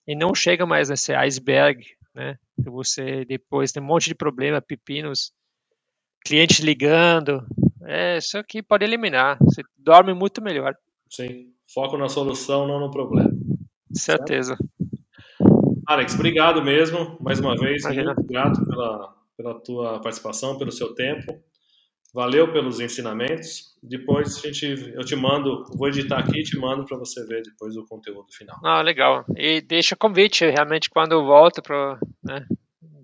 e 0.09 0.17
não 0.17 0.35
chega 0.35 0.64
mais 0.64 0.88
nesse 0.88 1.12
iceberg, 1.12 1.85
né? 2.14 2.38
Que 2.62 2.71
você 2.71 3.27
depois 3.27 3.71
tem 3.71 3.83
um 3.83 3.87
monte 3.87 4.07
de 4.07 4.14
problema, 4.14 4.62
pepinos 4.62 5.33
clientes 6.25 6.61
ligando. 6.61 7.45
É, 7.85 8.17
isso 8.19 8.39
aqui 8.39 8.63
pode 8.63 8.85
eliminar. 8.85 9.39
Você 9.41 9.63
dorme 9.79 10.15
muito 10.15 10.43
melhor. 10.43 10.75
Sim. 11.11 11.53
Foco 11.73 11.97
na 11.97 12.09
solução, 12.09 12.67
não 12.67 12.81
no 12.81 12.91
problema. 12.91 13.31
Certeza. 13.93 14.57
Certo? 14.57 14.75
Alex, 15.87 16.15
obrigado 16.15 16.63
mesmo, 16.63 17.17
mais 17.21 17.39
uma 17.39 17.57
vez. 17.57 17.83
Imagina. 17.83 18.15
Muito 18.15 18.27
grato 18.27 18.65
pela, 18.65 19.15
pela 19.37 19.55
tua 19.61 20.01
participação, 20.01 20.57
pelo 20.57 20.73
seu 20.73 20.95
tempo. 20.95 21.39
Valeu 22.15 22.53
pelos 22.53 22.81
ensinamentos. 22.81 23.75
Depois 23.83 24.39
a 24.39 24.41
gente, 24.41 24.93
eu 24.95 25.05
te 25.05 25.17
mando, 25.17 25.65
vou 25.77 25.89
editar 25.89 26.21
aqui 26.21 26.41
e 26.41 26.45
te 26.45 26.57
mando 26.57 26.85
para 26.87 26.97
você 26.97 27.27
ver 27.27 27.43
depois 27.43 27.77
o 27.77 27.85
conteúdo 27.85 28.33
final. 28.33 28.57
Ah, 28.65 28.81
legal. 28.81 29.25
E 29.37 29.61
deixa 29.61 29.97
convite, 29.97 30.49
realmente, 30.49 30.89
quando 30.89 31.13
eu 31.13 31.25
volto 31.25 31.61
para 31.61 31.99
né, 32.23 32.47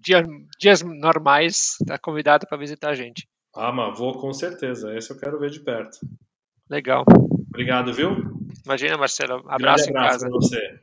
dia, 0.02 0.24
dias 0.58 0.82
normais, 0.82 1.76
está 1.80 1.98
convidado 1.98 2.46
para 2.46 2.58
visitar 2.58 2.90
a 2.90 2.94
gente. 2.94 3.28
Ah, 3.54 3.72
mas 3.72 3.98
vou 3.98 4.20
com 4.20 4.32
certeza. 4.32 4.94
Esse 4.96 5.12
eu 5.12 5.18
quero 5.18 5.38
ver 5.38 5.50
de 5.50 5.60
perto. 5.60 5.98
Legal. 6.68 7.04
Obrigado, 7.48 7.92
viu? 7.92 8.16
Imagina, 8.64 8.96
Marcelo. 8.96 9.42
Abraço, 9.48 9.84
Grande 9.84 9.98
abraço 9.98 10.20
casa. 10.20 10.30
você. 10.30 10.80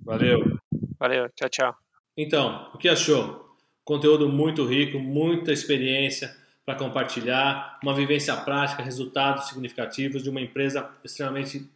Valeu. 0.00 0.58
Valeu. 0.98 1.28
Tchau, 1.34 1.48
tchau. 1.48 1.74
Então, 2.16 2.70
o 2.72 2.78
que 2.78 2.88
achou? 2.88 3.54
Conteúdo 3.84 4.28
muito 4.28 4.64
rico, 4.64 4.98
muita 4.98 5.52
experiência 5.52 6.34
para 6.64 6.74
compartilhar, 6.74 7.78
uma 7.82 7.94
vivência 7.94 8.34
prática, 8.36 8.82
resultados 8.82 9.48
significativos 9.48 10.22
de 10.22 10.30
uma 10.30 10.40
empresa 10.40 10.90
extremamente 11.04 11.70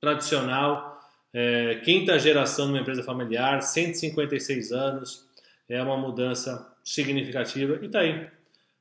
tradicional, 0.00 1.00
é, 1.32 1.76
quinta 1.84 2.18
geração 2.18 2.66
de 2.66 2.72
uma 2.72 2.80
empresa 2.80 3.04
familiar, 3.04 3.62
156 3.62 4.72
anos, 4.72 5.24
é 5.68 5.82
uma 5.82 5.96
mudança 5.96 6.74
significativa 6.84 7.78
e 7.82 7.86
está 7.86 8.00
aí. 8.00 8.28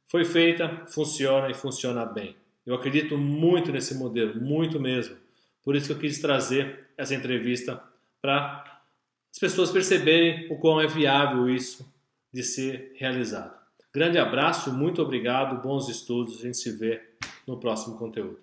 Foi 0.07 0.25
feita, 0.25 0.85
funciona 0.87 1.49
e 1.49 1.53
funciona 1.53 2.05
bem. 2.05 2.35
Eu 2.65 2.75
acredito 2.75 3.17
muito 3.17 3.71
nesse 3.71 3.95
modelo, 3.95 4.39
muito 4.41 4.79
mesmo. 4.79 5.15
Por 5.63 5.75
isso 5.75 5.87
que 5.87 5.93
eu 5.93 5.99
quis 5.99 6.19
trazer 6.19 6.87
essa 6.97 7.15
entrevista 7.15 7.81
para 8.21 8.81
as 9.31 9.39
pessoas 9.39 9.71
perceberem 9.71 10.51
o 10.51 10.57
quão 10.57 10.81
é 10.81 10.87
viável 10.87 11.49
isso 11.49 11.89
de 12.33 12.43
ser 12.43 12.93
realizado. 12.95 13.59
Grande 13.93 14.17
abraço, 14.17 14.73
muito 14.73 15.01
obrigado, 15.01 15.61
bons 15.61 15.89
estudos. 15.89 16.39
A 16.39 16.41
gente 16.43 16.57
se 16.57 16.71
vê 16.71 17.01
no 17.47 17.57
próximo 17.57 17.97
conteúdo. 17.97 18.39